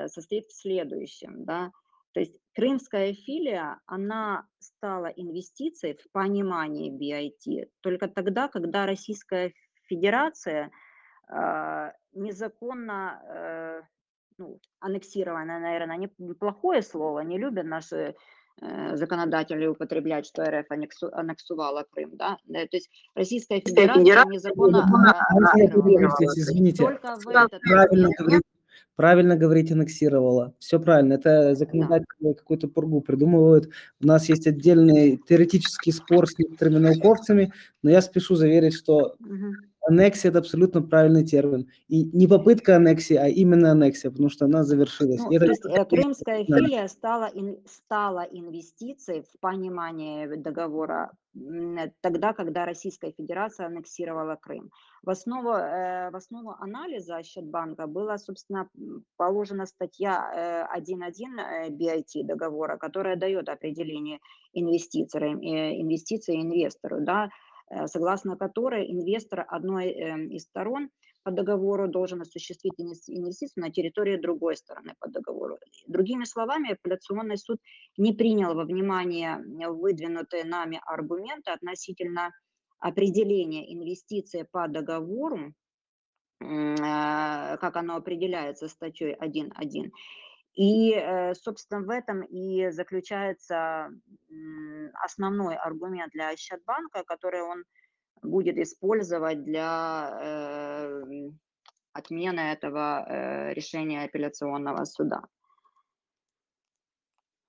[0.07, 1.43] состоит в следующем.
[1.43, 1.71] Да?
[2.13, 9.51] То есть крымская филия, она стала инвестицией в понимание BIT только тогда, когда Российская
[9.89, 10.71] Федерация
[12.13, 13.83] незаконно
[14.41, 18.15] ну, аннексировано, наверное, неплохое слово, не любят наши
[18.61, 24.83] э, законодатели употреблять, что РФ аннексу, аннексувала Крым, да, э, то есть Российская Федерация незаконно
[25.29, 26.09] аннексировала.
[26.35, 28.41] Извините, Только в этот правильно момент говорить,
[28.95, 30.53] правильно говорить аннексировала.
[30.57, 31.13] Все правильно.
[31.13, 33.69] Это законодатели какую-то пургу придумывают.
[34.01, 39.15] У нас есть отдельный теоретический спор с некоторыми науковцами, но я спешу заверить, что.
[39.87, 41.69] Аннексия– это абсолютно правильный термин.
[41.87, 45.19] И не попытка аннексии, а именно аннексия, потому что она завершилась.
[45.19, 51.89] Ну, И то это есть крымская филия стала, ин- стала инвестицией в понимание договора э,
[52.01, 54.71] тогда, когда Российская Федерация аннексировала Крым.
[55.03, 58.69] В основу, э, в основу анализа Счетбанка была, собственно,
[59.17, 64.19] положена статья э, 1.1 э, BIT договора, которая дает определение
[64.53, 67.29] инвеститорам, э, инвестиции инвестору, да,
[67.87, 70.89] согласно которой инвестор одной э, из сторон
[71.23, 75.57] по договору должен осуществить инвес- инвестицию на территории другой стороны по договору.
[75.87, 77.59] Другими словами, апелляционный суд
[77.97, 79.37] не принял во внимание
[79.69, 82.31] выдвинутые нами аргументы относительно
[82.79, 85.53] определения инвестиции по договору,
[86.39, 89.91] э, как оно определяется статьей 1.1.
[90.53, 93.89] И, э, собственно, в этом и заключается
[95.03, 97.63] основной аргумент для Ощадбанка, который он
[98.21, 101.29] будет использовать для э,
[101.93, 105.23] отмены этого э, решения апелляционного суда.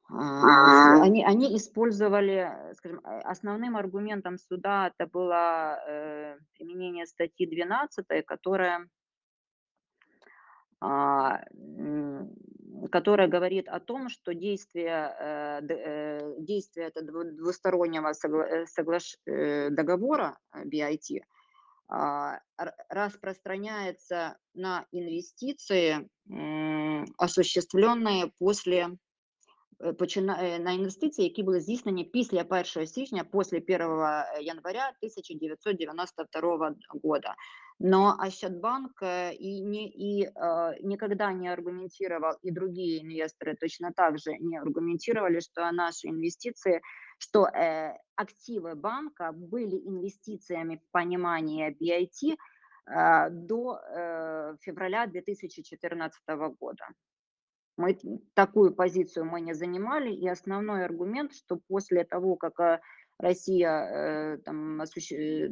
[0.09, 8.89] А, Они, они использовали, скажем, основным аргументом суда это было э, применение статьи 12, которая
[10.81, 11.41] а,
[12.91, 18.66] которая говорит о том, что действие, э, д- э, действие это дву- двустороннего согла- э,
[18.66, 21.22] соглаш- э, договора э, BIT
[21.89, 28.89] а, р- распространяется на инвестиции, м, осуществленные после
[29.80, 36.76] е, почина- е, на інвестиції, які були здійснені після 1 січня, після 1 января 1992
[37.04, 37.36] года.
[37.85, 40.30] Но Ощадбанк э, и, не, и э,
[40.83, 46.80] никогда не аргументировал, и другие инвесторы точно так же не аргументировали, что наши инвестиции,
[47.18, 52.37] что э, активы банка были инвестициями в понимание BIT
[52.87, 56.20] э, до э, февраля 2014
[56.61, 56.87] года.
[57.76, 57.99] Мы
[58.35, 62.80] такую позицию мы не занимали, и основной аргумент, что после того, как э,
[63.23, 65.49] Россия э, там, осущ- э,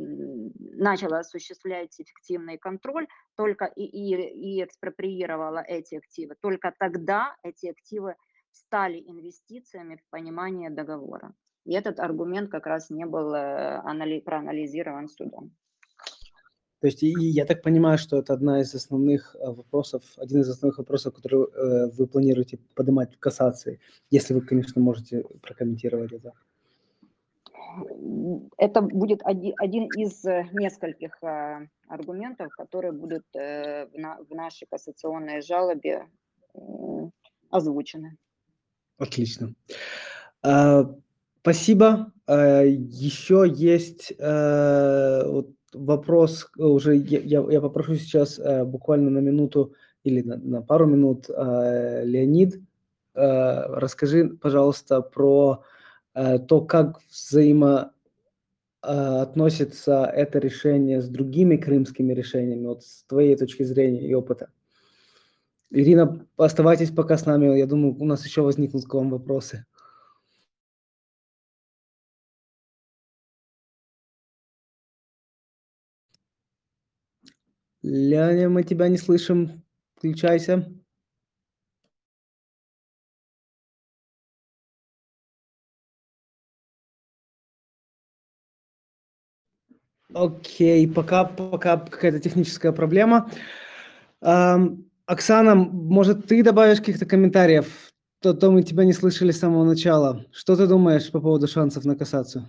[0.77, 3.07] начала осуществлять эффективный контроль
[3.37, 8.17] только и, и, и экспроприировала эти активы, только тогда эти активы
[8.51, 11.33] стали инвестициями в понимание договора.
[11.65, 15.53] И этот аргумент как раз не был э, анали- проанализирован судом.
[16.81, 20.79] То есть, и я так понимаю, что это одна из основных вопросов, один из основных
[20.79, 23.79] вопросов, которые э, вы планируете поднимать в кассации,
[24.11, 26.29] если вы, конечно, можете прокомментировать это.
[26.29, 26.50] М,
[28.57, 34.35] Это будет оди- один из э, нескольких э, аргументов, которые будут э, в на- в
[34.35, 36.07] нашей кассационной жалобе
[37.51, 38.17] озвучены.
[38.99, 39.55] Отлично.
[40.43, 40.85] А,
[41.43, 42.13] Спасибо.
[42.27, 44.13] А, Еще есть
[45.73, 49.73] вопрос, уже я, я- попрошу сейчас буквально на минуту
[50.05, 52.61] или на, на пару минут Леонид,
[53.15, 55.63] расскажи, пожалуйста, про
[56.15, 57.93] то, как взаимо
[58.83, 59.23] э,
[60.15, 64.51] это решение с другими крымскими решениями, вот с твоей точки зрения и опыта.
[65.71, 69.67] Ирина, оставайтесь пока с нами, я думаю, у нас еще возникнут к вам вопросы.
[77.83, 79.63] Ляня, мы тебя не слышим.
[79.97, 80.80] Включайся.
[90.15, 93.31] Окей, пока, пока какая-то техническая проблема.
[94.21, 97.91] Ам, Оксана, может, ты добавишь каких-то комментариев?
[98.21, 100.27] То, то мы тебя не слышали с самого начала.
[100.33, 102.49] Что ты думаешь по поводу шансов на кассацию?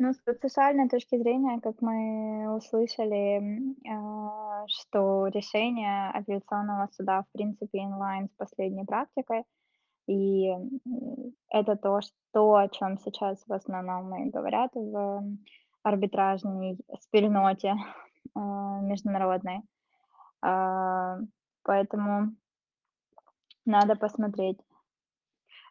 [0.00, 7.78] Ну, с процессуальной точки зрения, как мы услышали, а, что решение апелляционного суда, в принципе,
[7.78, 9.44] инлайн с последней практикой,
[10.08, 10.50] и
[11.50, 15.22] это то, что, о чем сейчас в основном и говорят в
[15.82, 17.74] арбитражной спільноте
[18.34, 19.60] а, международной.
[20.40, 21.18] А,
[21.62, 22.36] поэтому
[23.66, 24.58] надо посмотреть.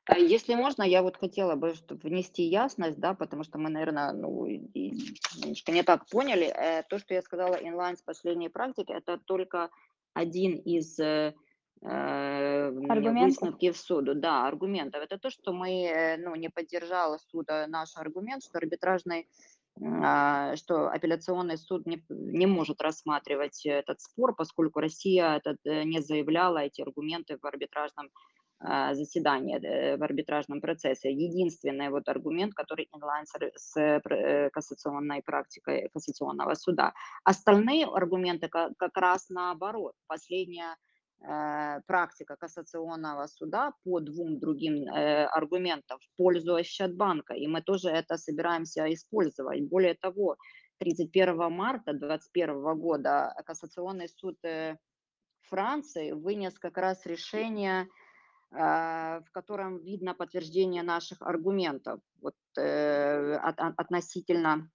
[0.05, 4.45] А если можно, я вот хотела бы внести ясность, да, потому что мы, наверное, ну,
[4.45, 6.45] немножко не так поняли.
[6.45, 9.69] Э, то, что я сказала инлайн с последней практики, это только
[10.13, 10.97] один из
[11.81, 15.01] э, э выставки в суду, да, аргументов.
[15.03, 19.27] Это то, что мы, э, ну, не поддержала суда наш аргумент, что арбитражный
[19.79, 26.57] а, что апелляционный суд не, не может рассматривать этот спор, поскольку Россия этот, не заявляла
[26.57, 28.09] эти аргументы в арбитражном
[28.59, 31.11] а, заседания э, в арбитражном процессе.
[31.11, 33.25] Единственный вот аргумент, который инлайн
[33.55, 36.93] с э, кассационной практикой кассационного суда.
[37.23, 39.93] Остальные аргументы как раз наоборот.
[40.07, 40.75] Последняя э,
[41.19, 48.93] практика кассационного суда по двум другим аргументам в пользу Ощадбанка, и мы тоже это собираемся
[48.93, 49.63] использовать.
[49.63, 50.37] Более того,
[50.77, 54.37] 31 марта 2021 года Кассационный суд
[55.49, 57.87] Франции вынес как раз решение
[58.51, 64.69] в котором видно подтверждение наших аргументов вот, э, от, относительно,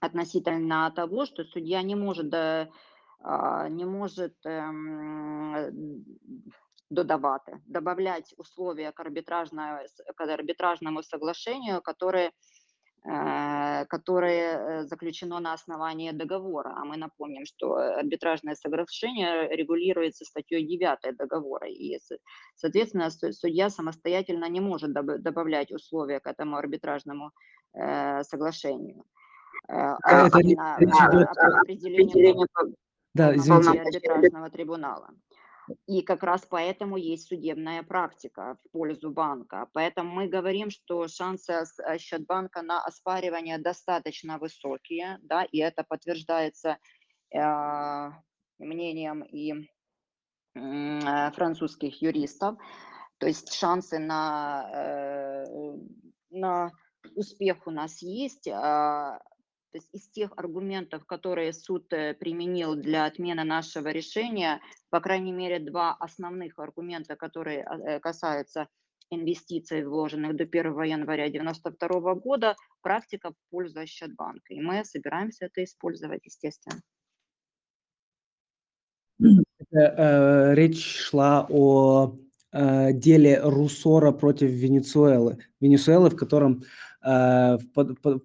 [0.00, 2.68] относительно того, что судья не может, э,
[3.20, 5.70] не может э,
[6.90, 12.32] додавати, добавлять условия к, к арбитражному соглашению, которые
[13.08, 16.74] Э, которое э, заключено на основании договора.
[16.76, 21.68] А мы напомним, что арбитражное соглашение регулируется статьей 9 договора.
[21.68, 22.00] И,
[22.56, 27.30] соответственно, судья самостоятельно не может добавлять условия к этому арбитражному
[27.74, 29.04] э, соглашению.
[29.68, 32.12] А, Это а, речь
[33.16, 33.28] да,
[33.80, 35.10] арбитражного трибунала.
[35.86, 39.68] И как раз поэтому есть судебная практика в пользу банка.
[39.72, 41.64] Поэтому мы говорим, что шансы
[42.20, 46.78] банка на оспаривание достаточно высокие, да, и это подтверждается
[47.34, 48.10] э,
[48.58, 49.68] мнением и
[50.54, 52.56] э, французских юристов.
[53.18, 55.44] То есть шансы на, э,
[56.30, 56.70] на
[57.14, 58.46] успех у нас есть.
[58.48, 59.20] А
[59.76, 65.32] то есть из тех аргументов, которые суд э, применил для отмены нашего решения, по крайней
[65.32, 68.68] мере, два основных аргумента, которые а, э, касаются
[69.10, 74.54] инвестиций, вложенных до 1 января 2092 года, практика в пользу Ощадбанка.
[74.54, 76.80] И мы собираемся это использовать, естественно.
[79.74, 82.16] Э, речь шла о
[82.52, 85.36] деле Русора против Венесуэлы.
[85.60, 86.62] Венесуэлы, в котором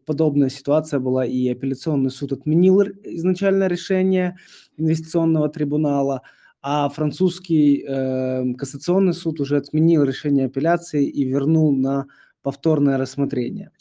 [0.05, 4.38] подобная ситуация была, и апелляционный суд отменил изначальное решение
[4.77, 6.23] инвестиционного трибунала,
[6.63, 12.07] а французский э, кассационный суд уже отменил решение апелляции и вернул на
[12.41, 13.71] повторное рассмотрение.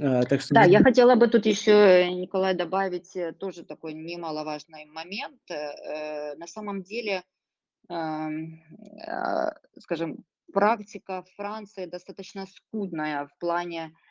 [0.00, 0.54] Э, так что...
[0.54, 5.40] Да, я хотела бы тут еще, Николай, добавить э, тоже такой немаловажный момент.
[6.38, 7.22] На самом деле,
[7.90, 8.62] эм,
[9.78, 14.01] скажем, практика Франции достаточно скудная в плане Э,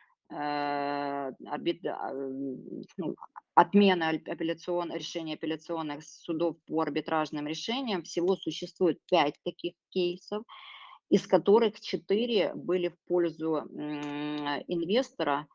[2.98, 3.16] ну,
[3.54, 8.04] отмена апелляцион, решения апелляционных судов по арбитражным решениям.
[8.04, 10.44] Всего существует пять таких кейсов,
[11.10, 13.58] из которых четыре были в пользу
[14.68, 15.48] инвестора,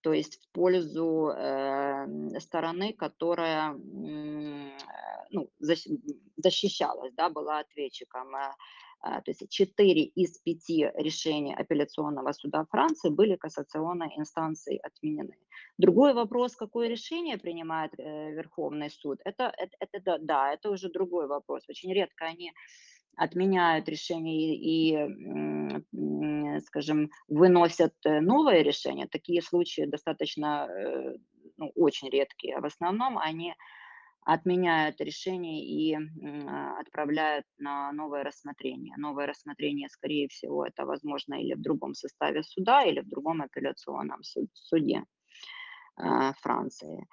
[0.00, 3.72] то есть в пользу э, стороны, которая
[5.30, 5.48] ну,
[6.36, 8.34] защищалась, да, была ответчиком.
[9.04, 15.36] Э, а, то есть 4 из 5 решений апелляционного суда Франции были кассационной инстанцией отменены.
[15.78, 21.26] Другой вопрос, какое решение принимает э, Верховный суд, это, это, это да, это уже другой
[21.26, 21.68] вопрос.
[21.68, 22.52] Очень редко они
[23.16, 24.96] отменяют решение и,
[25.92, 29.06] и скажем, выносят новое решение.
[29.06, 31.16] Такие случаи достаточно, э,
[31.58, 32.60] ну, очень редкие.
[32.60, 33.54] В основном они
[34.24, 38.96] отменяют решение и а, отправляют на новое рассмотрение.
[38.96, 44.20] Новое рассмотрение, скорее всего, это возможно или в другом составе суда, или в другом апелляционном
[44.54, 45.04] суде
[45.96, 47.06] а, Франции.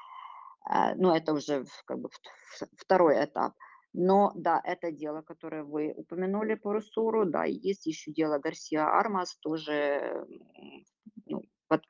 [0.66, 2.10] А, но это уже как бы
[2.78, 3.54] второй этап.
[3.94, 9.36] Но да, это дело, которое вы упомянули по Русуру, да, есть еще дело Гарсия Армас,
[9.42, 10.26] тоже
[11.26, 11.44] ну,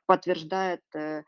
[0.06, 1.22] подтверждает э,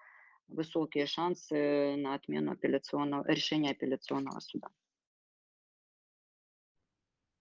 [0.48, 4.68] высокие шансы на отмену апелляционного, решения апелляционного суда.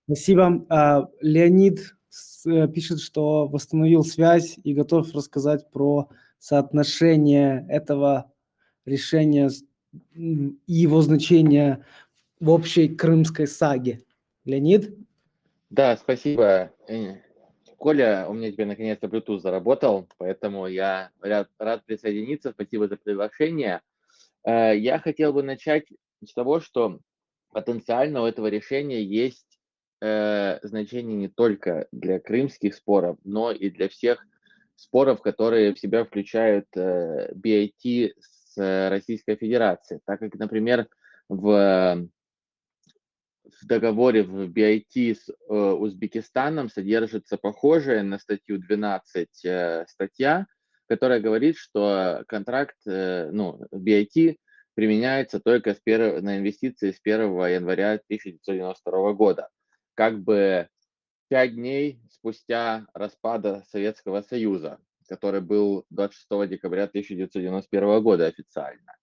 [0.05, 0.65] Спасибо.
[0.69, 1.95] А, Леонид
[2.45, 6.09] э, пишет, что восстановил связь и готов рассказать про
[6.39, 8.31] соотношение этого
[8.85, 9.49] решения
[10.13, 11.85] и его значения
[12.39, 14.03] в общей крымской саге.
[14.43, 14.93] Леонид?
[15.69, 16.71] Да, спасибо.
[17.83, 22.51] Коля, у меня теперь наконец-то Bluetooth заработал, поэтому я рад, рад присоединиться.
[22.51, 23.81] Спасибо за приглашение.
[24.45, 25.87] Э, Я хотел бы начать
[26.25, 26.99] с того, что
[27.51, 29.59] потенциально у этого решения есть
[29.99, 34.25] э, значение не только для крымских споров, но и для всех
[34.77, 39.99] споров, которые в себя включают BIT с э, Российской Федерацией.
[40.05, 40.87] Так как, например,
[41.27, 42.07] в
[43.61, 50.47] в договоре в BIT с э, Узбекистаном содержится похожая на статью 12 э, статья,
[50.87, 54.37] которая говорит, что контракт, э, ну, BIT
[54.75, 59.49] применяется только с перв- на инвестиции с 1 января 1992 года.
[59.95, 60.67] Как бы
[61.29, 68.95] пять дней спустя распада Советского Союза, который был 26 декабря 1991 года официально.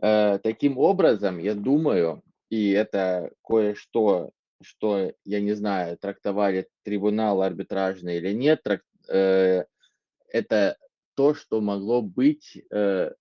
[0.00, 2.22] Э, Таким образом, я думаю,
[2.54, 4.30] и это кое-что,
[4.62, 9.64] что, я не знаю, трактовали трибунал арбитражный или нет, трак- э,
[10.28, 10.78] это
[11.16, 13.12] то, что могло быть э,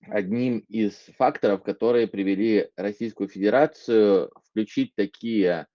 [0.00, 5.68] одним из факторов, которые привели Российскую Федерацию включить такие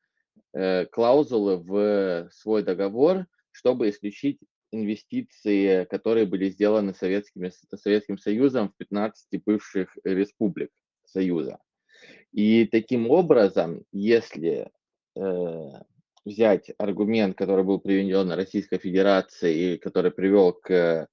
[0.52, 4.40] э, клаузулы в свой договор, чтобы исключить
[4.72, 10.72] инвестиции, которые были сделаны Советскими, Советским Союзом в 15 бывших республик
[11.06, 11.60] Союза.
[12.32, 14.70] И таким образом, если
[15.16, 15.70] э,
[16.26, 21.08] взять аргумент, который был приведен Российской Федерацией и который привел к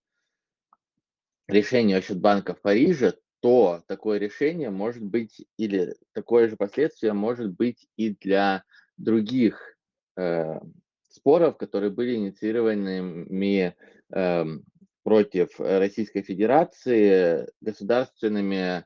[1.48, 7.88] решению Ощадбанка в Париже, то такое решение может быть или такое же последствие может быть
[7.96, 8.64] и для
[8.96, 9.76] других
[10.16, 10.60] э,
[11.08, 13.74] споров, которые были инициированы
[14.10, 14.64] эм,
[15.02, 18.84] против Российской Федерации государственными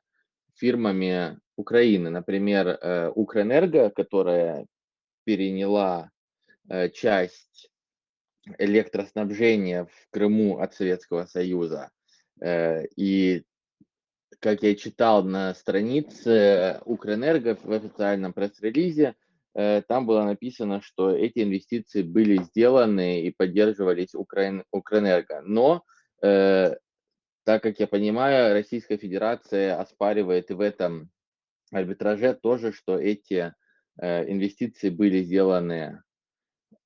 [0.55, 4.67] фирмами Украины, например, э, Укрэнерго, которая
[5.25, 6.11] переняла
[6.69, 7.71] э, часть
[8.59, 11.91] электроснабжения в Крыму от Советского Союза.
[12.41, 13.45] Э, И
[14.41, 19.15] как я читал на странице Укрэнерго в официальном пресс-релизе,
[19.55, 25.43] там было написано, что эти инвестиции были сделаны и поддерживались Украин, Укрэнерго.
[25.43, 25.85] Но,
[26.21, 26.83] так
[27.45, 31.09] как я понимаю, Российская Федерация оспаривает в этом
[31.75, 33.55] арбитраже тоже, что эти
[34.01, 36.03] э, инвестиции были сделаны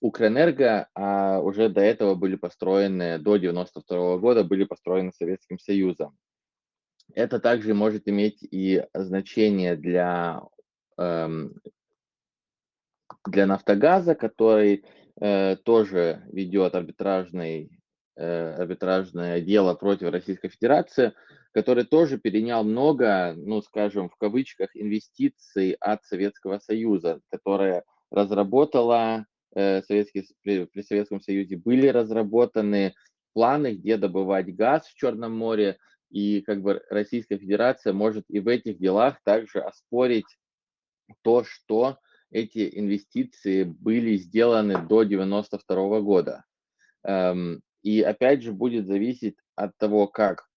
[0.01, 6.17] Укрэнерго, а уже до этого были построены, до 92 года были построены Советским Союзом.
[7.15, 10.43] Это также может иметь и значение для,
[10.99, 11.55] эм,
[13.27, 14.85] для Нафтогаза, который
[15.21, 17.71] э, тоже ведет арбитражный,
[18.15, 21.13] э, арбитражное дело против Российской Федерации,
[21.59, 27.83] который тоже перенял много, ну, скажем, в кавычках, инвестиций от Советского Союза, которая
[28.13, 29.27] разработала
[29.57, 32.95] э, Советский, при, при Советском Союзе, были разработаны
[33.33, 35.79] планы, где добывать газ в Черном море,
[36.11, 40.39] и как бы Российская Федерация может и в этих делах также оспорить
[41.23, 41.99] то, что
[42.31, 46.45] эти инвестиции были сделаны до 92 года.
[47.03, 50.48] Эм, И опять же будет зависеть от того, как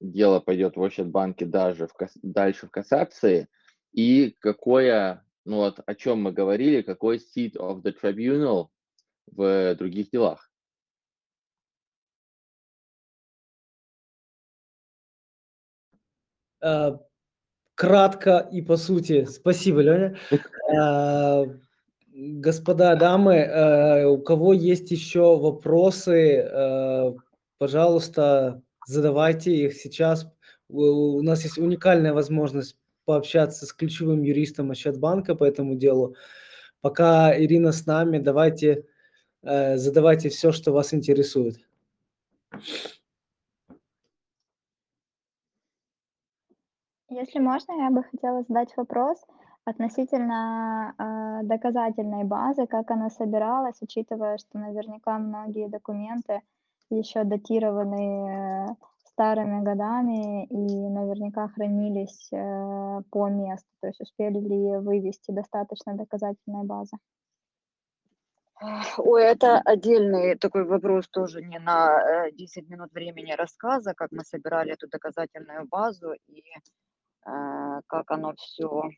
[0.00, 3.48] дело пойдет в Ощадбанке даже в, дальше в кассации,
[3.92, 8.68] и какое, ну вот о чем мы говорили, какой seat of the tribunal
[9.30, 10.50] в других делах.
[16.62, 16.98] Э,
[17.74, 19.24] Кратко и по сути.
[19.24, 20.16] Спасибо, Леня.
[20.74, 21.46] Э,
[22.12, 27.16] Господа, дамы, э, у кого есть еще вопросы,
[27.58, 30.26] пожалуйста, задавайте их сейчас.
[30.68, 36.14] У нас есть уникальная возможность пообщаться с ключевым юристом Ощадбанка по этому делу.
[36.80, 38.86] Пока Ирина с нами, давайте
[39.42, 41.56] э, задавайте все, что вас интересует.
[47.08, 49.18] Если можно, я бы хотела задать вопрос
[49.64, 56.40] относительно э, доказательной базы, как она собиралась, учитывая, что наверняка многие документы
[56.90, 63.68] еще датированы э, старыми годами и наверняка хранились э, по месту.
[63.80, 66.96] То есть успели ли вывести достаточно доказательной базы?
[68.98, 74.22] Ой, это отдельный такой вопрос, тоже не на э, 10 минут времени рассказа, как мы
[74.24, 78.90] собирали эту доказательную базу и э, как оно все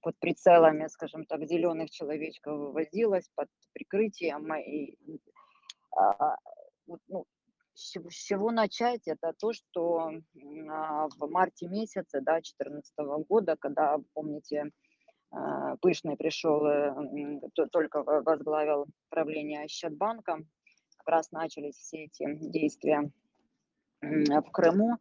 [0.00, 4.54] под прицелами, скажем так, зеленых человечков вывозилось под прикрытием.
[4.54, 4.96] И,
[7.08, 7.26] ну,
[7.76, 7.90] с
[8.24, 9.06] чего, начать?
[9.06, 10.10] Это то, что
[10.70, 12.94] а, в марте месяце, да, 2014
[13.28, 14.70] года, когда, помните,
[15.30, 17.40] а, Пышный пришел, э,
[17.70, 20.38] только возглавил правление Счетбанка,
[20.98, 23.10] как раз начались все эти действия
[24.00, 24.96] в Крыму.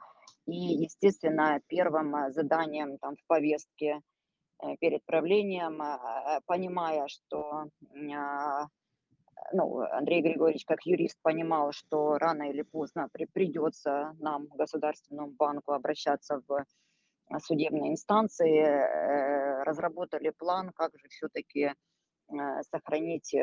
[0.46, 4.02] И, естественно, первым а, заданием там, в повестке
[4.62, 5.82] э, перед правлением,
[6.46, 7.70] понимая, что
[9.52, 15.74] ну, Андрей Григорьевич как юрист понимал, что рано или поздно при, придется нам, Государственному банку,
[15.74, 21.74] обращаться в э, судебные инстанции, э, разработали план, как же все-таки э,
[22.72, 23.36] сохранить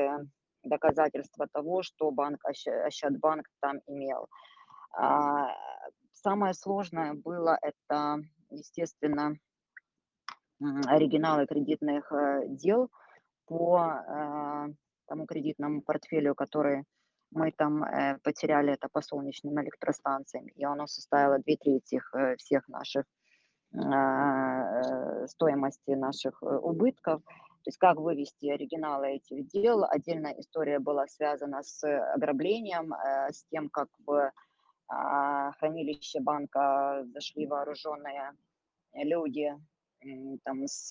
[0.63, 4.29] доказательства того, что банк Ощадбанк там имел.
[4.95, 5.49] А,
[6.13, 8.19] самое сложное было это,
[8.51, 9.35] естественно,
[10.61, 12.13] оригиналы кредитных
[12.47, 12.91] дел
[13.47, 14.69] по
[15.13, 16.85] тому кредитному портфелю, который
[17.33, 22.67] мы там э, потеряли, это по солнечным электростанциям, и оно составило две трети э, всех
[22.69, 23.05] наших
[23.75, 27.23] э, стоимости наших э, убытков.
[27.25, 29.85] То есть как вывести оригиналы этих дел.
[29.85, 31.85] Отдельная история была связана с
[32.15, 34.33] ограблением, э, с тем, как в э,
[35.59, 38.33] хранилище банка зашли вооруженные
[38.95, 39.53] люди
[40.45, 40.91] там с,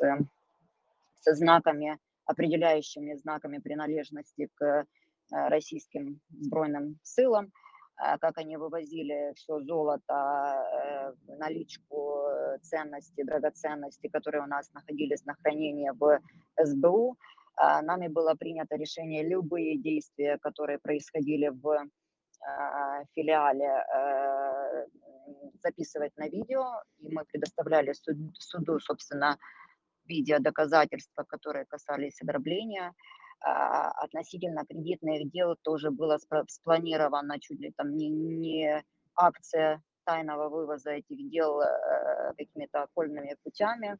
[1.22, 1.99] со знаками
[2.31, 4.85] определяющими знаками принадлежности к э,
[5.29, 7.51] российским сбройным силам,
[7.97, 15.25] а как они вывозили все золото, э, наличку, э, ценности, драгоценности, которые у нас находились
[15.25, 16.19] на хранении в
[16.63, 17.17] СБУ.
[17.57, 21.89] А нами было принято решение любые действия, которые происходили в
[23.13, 23.85] филиале,
[25.61, 26.65] записывать на видео,
[26.97, 27.93] и мы предоставляли
[28.33, 29.37] суду, собственно,
[30.05, 32.93] видео доказательства, которые касались ограбления.
[33.43, 38.83] А, относительно кредитных дел тоже было спланировано чуть ли там не, не
[39.15, 43.97] акция тайного вывоза этих дел э, какими-то окольными путями.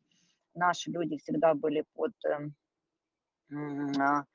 [0.54, 2.54] Наши люди всегда были под, эм,
[4.00, 4.26] а,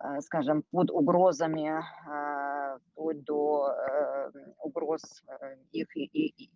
[0.00, 3.74] э, скажем, под угрозами, э, вплоть до
[4.58, 5.22] угроз
[5.72, 6.50] их и,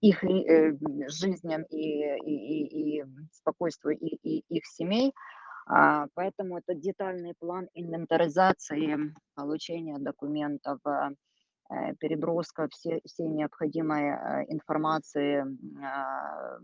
[0.00, 0.76] их э,
[1.08, 5.12] жизням и, и, и, и спокойствию и, и их семей.
[5.66, 15.44] А, поэтому это детальный план инвентаризации, получения документов, э, переброска все, всей необходимой э, информации
[15.84, 16.58] а,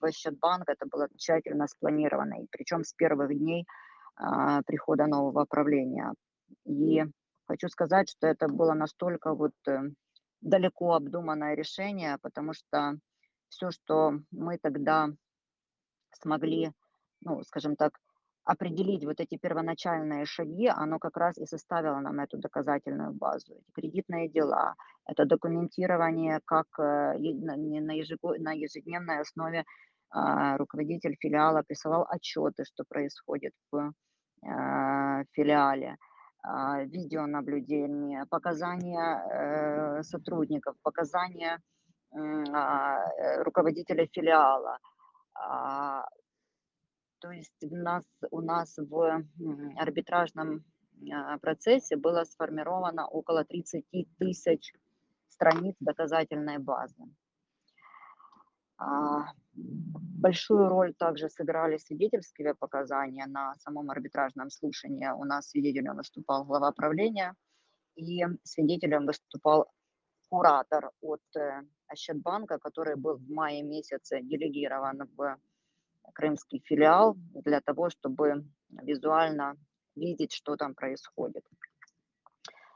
[0.00, 0.68] в Счетбанк.
[0.68, 3.64] Это было тщательно спланировано, и причем с первых дней
[4.16, 6.12] а, прихода нового правления.
[6.66, 7.02] И
[7.46, 9.52] хочу сказать, что это было настолько вот
[10.40, 12.98] далеко обдуманное решение, потому что
[13.48, 15.08] все, что мы тогда
[16.12, 16.72] смогли,
[17.20, 17.98] ну, скажем так,
[18.44, 23.54] определить вот эти первоначальные шаги, оно как раз и составило нам эту доказательную базу.
[23.54, 24.74] Эти кредитные дела,
[25.04, 29.64] это документирование, как э, на ежедневной основе
[30.10, 33.92] а, руководитель филиала присылал отчеты, что происходит в
[34.42, 35.96] э, филиале.
[36.42, 41.60] А, видеонаблюдение, показания э, сотрудников, показания
[42.12, 44.78] а, э, руководителя филиала.
[45.34, 46.04] А,
[47.18, 49.24] то есть у нас, у нас в
[49.76, 50.64] арбитражном
[51.40, 53.84] процессе было сформировано около 30
[54.18, 54.72] тысяч
[55.28, 57.04] страниц доказательной базы.
[60.20, 65.08] Большую роль также сыграли свидетельские показания на самом арбитражном слушании.
[65.16, 67.34] У нас свидетелем выступал глава правления,
[67.94, 69.66] и свидетелем выступал
[70.28, 75.36] куратор от э, Ощадбанка, который был в мае месяце делегирован в
[76.14, 79.56] крымский филиал для того, чтобы визуально
[79.96, 81.44] видеть, что там происходит.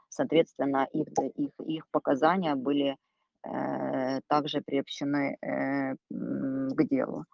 [0.09, 2.97] Соответственно, их, их, их показания были
[3.43, 3.92] э,
[4.27, 7.25] также приобщены э, к делу.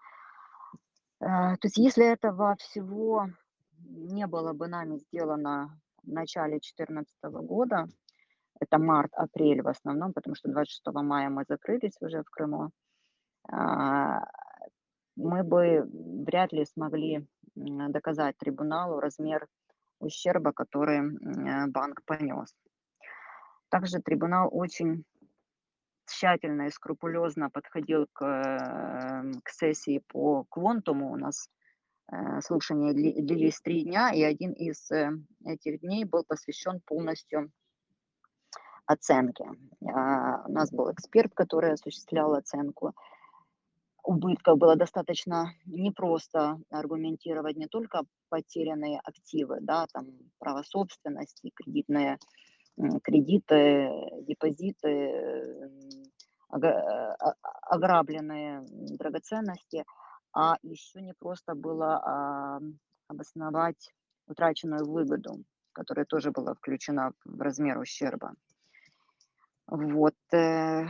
[1.21, 3.27] Э, то есть если этого всего
[3.79, 7.87] не было бы нами сделано в начале 2014 года,
[8.59, 12.71] это март-апрель в основном, потому что 26 мая мы закрылись уже в Крыму,
[13.47, 14.25] а,
[15.15, 15.87] мы бы
[16.25, 17.25] вряд ли смогли
[17.55, 19.47] доказать трибуналу размер
[19.99, 21.01] ущерба, который
[21.71, 22.53] банк понес.
[23.69, 25.03] Также трибунал очень
[26.09, 31.11] тщательно и скрупулезно подходил к, эм, к сессии по квантуму.
[31.11, 31.49] У нас
[32.11, 35.11] э, слушания длились три дня, и один из э,
[35.45, 37.51] этих дней был посвящен полностью
[38.89, 39.45] оценке.
[39.85, 42.95] А, у нас был эксперт, который осуществлял оценку
[44.03, 44.57] убытков.
[44.57, 50.07] Было достаточно непросто аргументировать не только потерянные активы, да, там
[50.39, 52.17] право собственности, кредитные
[53.03, 53.89] кредиты,
[54.27, 55.69] депозиты,
[56.49, 58.65] ограбленные
[58.97, 59.85] драгоценности,
[60.33, 62.59] а еще не просто было а,
[63.07, 63.93] обосновать
[64.27, 65.43] утраченную выгоду,
[65.73, 68.33] которая тоже была включена в размер ущерба.
[69.67, 70.85] Вот, э,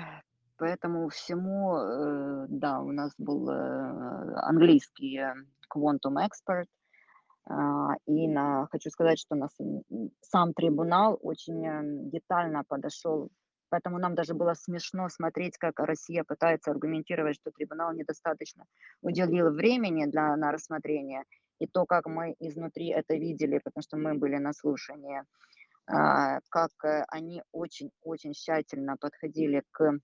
[0.58, 5.20] поэтому всему, э, да, у нас был э, английский
[5.74, 6.79] Quantum Expert, а,
[8.06, 9.58] и на, хочу сказать, что нас
[10.22, 13.30] сам трибунал очень детально подошел
[13.70, 18.66] Поэтому нам даже было смешно смотреть, как Россия пытается аргументировать, что трибунал недостаточно
[19.02, 21.24] уделил времени для, на рассмотрение.
[21.60, 25.24] И то, как мы изнутри это видели, потому что мы были на слушании,
[25.88, 30.00] а, как э, они очень-очень тщательно подходили к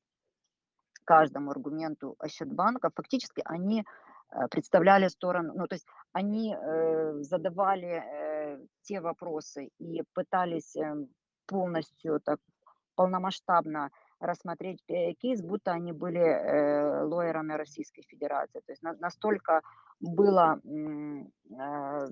[1.05, 2.89] каждому аргументу Ощадбанка.
[2.93, 8.01] Фактически они э, представляли сторону, ну то есть они э, задавали
[8.83, 11.09] те вопросы и пытались эм,
[11.45, 12.39] полностью так
[12.95, 13.89] полномасштабно
[14.19, 18.61] рассмотреть э, кейс, будто они были э, лоерами Российской Федерации.
[18.65, 19.61] То есть на, настолько
[19.99, 20.61] было
[21.59, 22.07] э,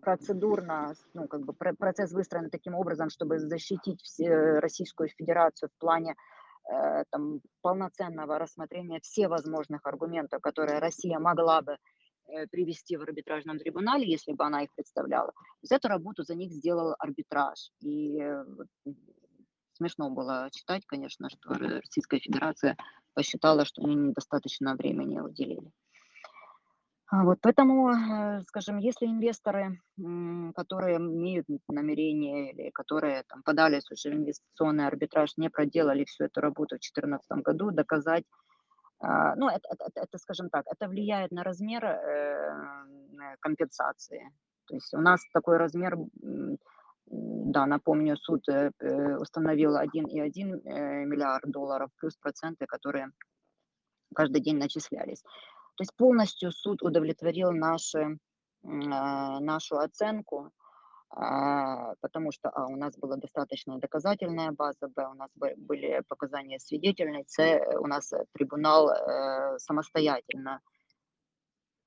[0.00, 6.14] процедурно, ну, как бы процесс выстроен таким образом, чтобы защитить все, Российскую Федерацию в плане
[6.72, 11.76] э, там, полноценного рассмотрения всех возможных аргументов, которые Россия могла бы э,
[12.50, 15.28] привести в арбитражном трибунале, если бы она их представляла.
[15.28, 17.70] То эту работу за них сделал арбитраж.
[17.80, 18.44] И э,
[19.74, 22.76] смешно было читать, конечно, что Российская Федерация
[23.14, 25.70] посчитала, что они недостаточно времени уделили.
[27.08, 29.80] А вот поэтому, э, скажем, если инвесторы,
[30.56, 36.74] которые имеют намерение или которые там, подали в инвестиционный арбитраж, не проделали всю эту работу
[36.74, 38.24] в 2014 году, доказать,
[39.00, 44.30] ну, это, это, это, скажем так, это влияет на размер э, компенсации.
[44.66, 45.96] То есть у нас такой размер
[47.08, 53.12] да, напомню, суд э, э, установил 1,1 э, миллиард долларов плюс проценты, которые
[54.14, 55.22] каждый день начислялись.
[55.22, 58.18] То есть полностью суд удовлетворил наши,
[58.62, 60.65] нашу оценку, а,
[61.08, 67.24] потому что а, у нас была достаточная доказательная база, б, у нас были показания свидетельной,
[67.26, 67.38] с,
[67.78, 68.90] у нас трибунал
[69.58, 70.60] самостоятельно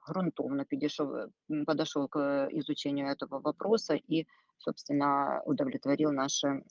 [0.07, 1.31] грунтовно подошел,
[1.67, 4.25] подошел к изучению этого вопроса и
[4.59, 6.63] собственно, удовлетворил наши,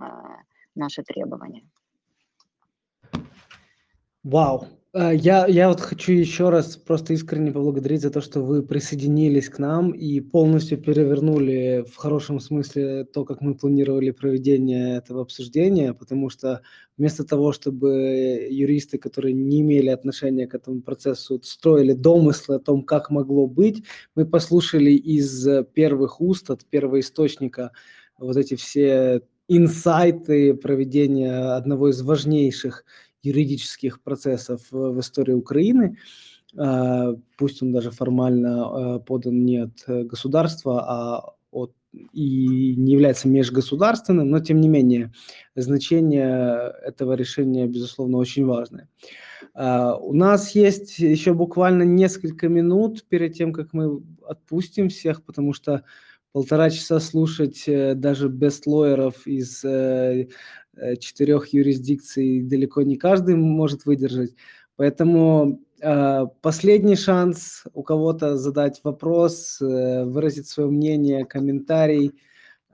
[0.00, 0.42] а,
[0.74, 1.68] наши требования.
[4.24, 4.66] Вау!
[4.94, 9.48] Э, я, я вот хочу еще раз просто искренне поблагодарить за то, что вы присоединились
[9.48, 15.92] к нам и полностью перевернули в хорошем смысле то, как мы планировали проведение этого обсуждения,
[15.92, 16.62] потому что
[16.96, 22.82] вместо того, чтобы юристы, которые не имели отношения к этому процессу, строили домыслы о том,
[22.82, 23.84] как могло быть,
[24.14, 27.72] мы послушали из первых уст, от первого источника
[28.18, 32.84] вот эти все инсайты проведения одного из важнейших
[33.28, 35.98] юридических процессов в истории Украины,
[36.56, 41.72] а, пусть он даже формально а, подан не от государства, а от
[42.12, 45.12] и не является межгосударственным, но тем не менее
[45.56, 48.88] значение этого решения, безусловно, очень важное.
[49.54, 55.82] У нас есть еще буквально несколько минут перед тем, как мы отпустим всех, потому что
[56.32, 60.28] полтора часа слушать э, даже бестлоеров из э,
[60.67, 60.67] Э,
[61.00, 64.34] четырех юрисдикций далеко не каждый может выдержать.
[64.78, 72.14] Поэтому э, последний шанс у кого-то задать вопрос, э, выразить свое мнение, комментарий.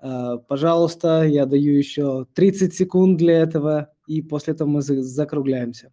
[0.03, 5.93] Э, пожалуйста, я даю еще 30 секунд для этого, и после этого мы закругляемся.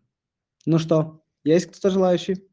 [0.65, 2.50] Ну что, есть кто-то желающий?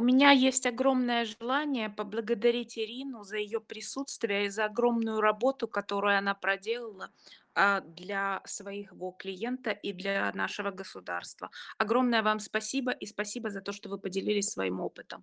[0.00, 6.16] У меня есть огромное желание поблагодарить Ирину за ее присутствие и за огромную работу, которую
[6.16, 7.10] она проделала
[7.54, 11.50] а, для своего клиента и для нашего государства.
[11.76, 15.22] Огромное вам спасибо и спасибо за то, что вы поделились своим опытом.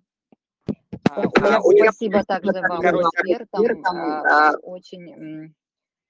[1.10, 1.24] А,
[1.60, 3.96] спасибо также вам, экспертам.
[3.98, 5.56] А, очень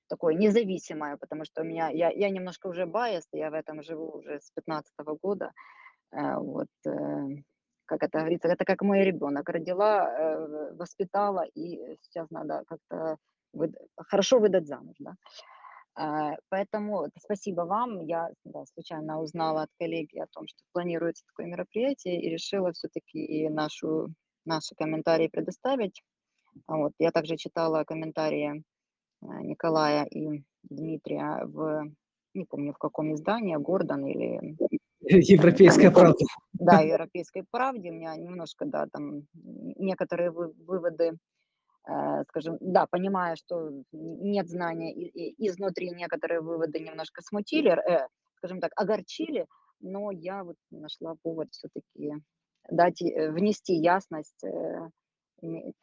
[0.08, 4.18] такое независимое, потому что у меня, я, я немножко уже байст, я в этом живу
[4.18, 4.92] уже с 15
[5.22, 5.52] года.
[6.12, 6.90] Вот, э,
[7.88, 9.48] как это говорится, это как мой ребенок.
[9.48, 13.16] Родила, э, воспитала, и сейчас надо как-то
[13.52, 14.96] вы, хорошо выдать замуж.
[14.98, 15.14] Да?
[15.94, 18.00] А, поэтому спасибо вам.
[18.00, 23.18] Я да, случайно узнала от коллеги о том, что планируется такое мероприятие, и решила все-таки
[23.24, 24.08] и нашу,
[24.44, 26.02] наши комментарии предоставить.
[26.66, 26.92] Вот.
[26.98, 28.62] Я также читала комментарии
[29.22, 31.90] э, Николая и Дмитрия в,
[32.34, 34.56] не помню в каком издании, Гордон или
[35.08, 36.24] Европейская правда.
[36.52, 37.90] Да, европейской правде.
[37.90, 41.16] У меня немножко, да, там некоторые выводы
[41.88, 44.92] э, скажем, да, понимая, что нет знания
[45.38, 48.06] изнутри некоторые выводы немножко смутили, э,
[48.36, 49.46] скажем так, огорчили,
[49.80, 52.12] но я вот нашла повод все-таки
[52.70, 54.44] дать, э, внести ясность,
[55.40, 55.74] ну,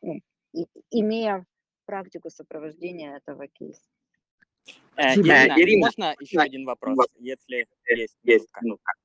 [0.92, 1.46] имея
[1.86, 3.82] практику сопровождения этого кейса.
[4.98, 5.14] Э.
[5.14, 7.68] Ирина, Ирина, можно еще один вопрос, если
[8.24, 8.92] есть минутка?
[8.92, 9.05] А,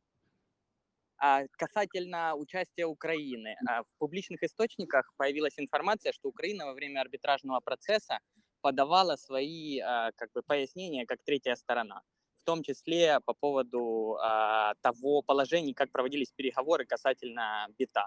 [1.59, 3.56] Касательно участия Украины.
[3.68, 8.18] А, В публичных источниках появилась информация, что Украина во время арбитражного процесса
[8.62, 12.01] подавала свои а, как бы, пояснения как третья сторона,
[12.42, 18.06] в том числе по поводу а, того положения, как проводились переговоры касательно БИТа.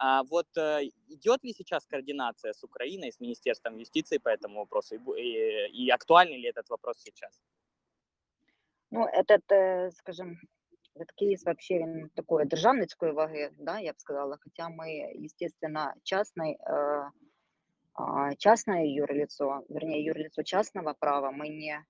[0.00, 4.94] А вот э, идет ли сейчас координация с Украиной, с Министерством юстиции по этому вопросу?
[4.94, 7.40] И- и актуальный ли этот вопрос сейчас?
[8.90, 10.38] Ну, этот, э, скажем,
[10.97, 16.57] этот кейс вообще він такої державницької ваги, да, я б сказала, хотя мы, естественно, частный,
[16.67, 17.09] э,
[17.93, 21.83] а, частное юрлицо, вернее, юрлицо частного права, мы не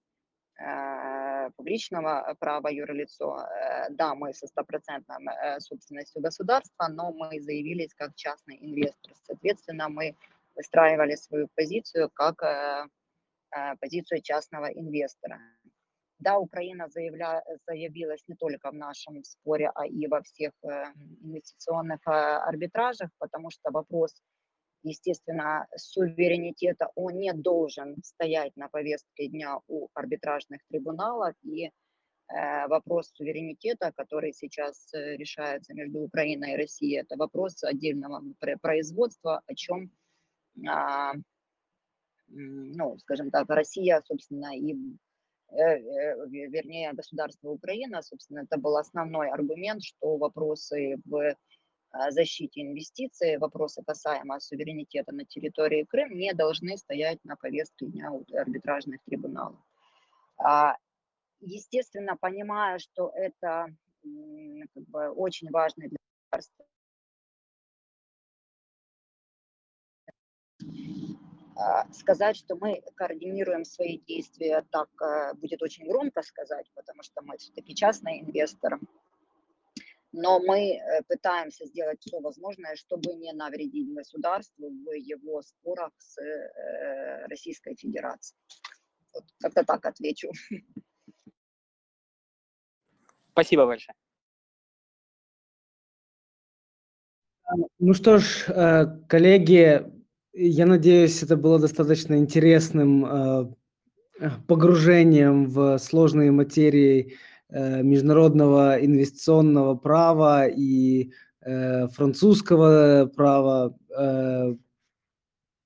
[0.60, 3.38] э, публичного права юрлицо.
[3.38, 9.14] Э, Да, мы со стопроцентной э, собственностью государства, но мы заявились как частный инвестор.
[9.24, 10.16] Соответственно, мы
[10.56, 12.88] выстраивали свою позицию как э,
[13.58, 15.40] э, позицию частного инвестора.
[16.21, 22.01] Да, Украина заявля, заявилась не только в нашем споре, а и во всех э, инвестиционных
[22.07, 24.21] э, арбитражах, потому что вопрос,
[24.83, 33.13] естественно, суверенитета, он не должен стоять на повестке дня у арбитражных трибуналов, и э, вопрос
[33.15, 39.55] суверенитета, который сейчас э, решается между Украиной и Россией, это вопрос отдельного пр- производства, о
[39.55, 39.93] чем,
[40.67, 41.13] а,
[42.27, 44.75] ну, скажем так, Россия, собственно, и
[45.51, 51.35] вернее, государство Украина, собственно, это был основной аргумент, что вопросы в э,
[52.11, 59.01] защите инвестиций, вопросы касаемо суверенитета на территории Крым не должны стоять на повестке дня арбитражных
[59.05, 59.59] трибуналов.
[60.37, 60.77] А,
[61.41, 63.69] Естественно, понимая, что это
[64.75, 65.99] как бы, очень важный для
[66.31, 66.41] а,
[71.93, 77.37] сказать, что мы координируем свои действия, так э, будет очень громко сказать, потому что мы
[77.39, 78.79] все-таки частный инвестор.
[80.13, 86.19] Но мы э, пытаемся сделать все возможное, чтобы не навредить государству в его спорах с
[86.19, 88.39] э, Российской Федерацией.
[89.15, 90.31] Вот как-то так отвечу.
[93.31, 93.95] Спасибо большое.
[97.79, 99.98] Ну что ж, э, коллеги,
[100.39, 103.53] я надеюсь, это было достаточно интересным э,
[104.21, 107.15] э, погружением в сложные материи
[107.49, 111.11] э, международного инвестиционного права и
[111.95, 113.75] французского права.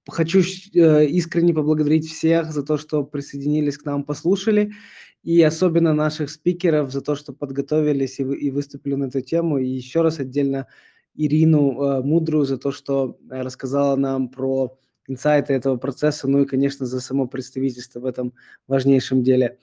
[0.08, 4.72] Хочу искренне поблагодарить всех за то, что присоединились к нам, послушали,
[5.24, 9.58] и особенно наших спикеров за то, что подготовились и выступили на эту тему.
[9.58, 10.68] И еще раз отдельно
[11.14, 14.78] Ирину э, Мудрую за то, что э, рассказала нам про
[15.08, 18.32] инсайты этого процесса, ну и, конечно, за само представительство в этом
[18.68, 19.58] важнейшем деле.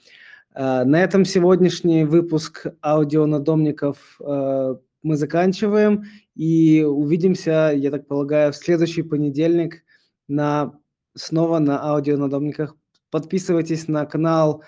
[0.53, 6.03] Э, На этом сегодняшний выпуск аудионадомников э, мы заканчиваем
[6.35, 9.83] и увидимся, я так полагаю, в следующий понедельник
[10.27, 10.73] на
[11.15, 12.75] снова на аудіонадомниках.
[13.11, 14.63] Підписуйтесь на канал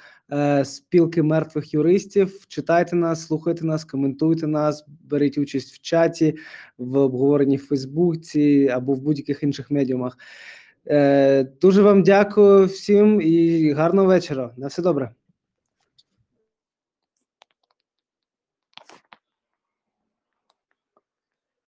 [0.63, 6.35] Спілки мертвих юристів, читайте нас, слухайте нас, коментуйте нас, беріть участь в чаті,
[6.77, 10.17] в обговоренні в Фейсбуці або в будь-яких інших медіумах.
[10.87, 14.53] Е, дуже вам дякую всім і гарного вечора.
[14.57, 15.11] На все добре.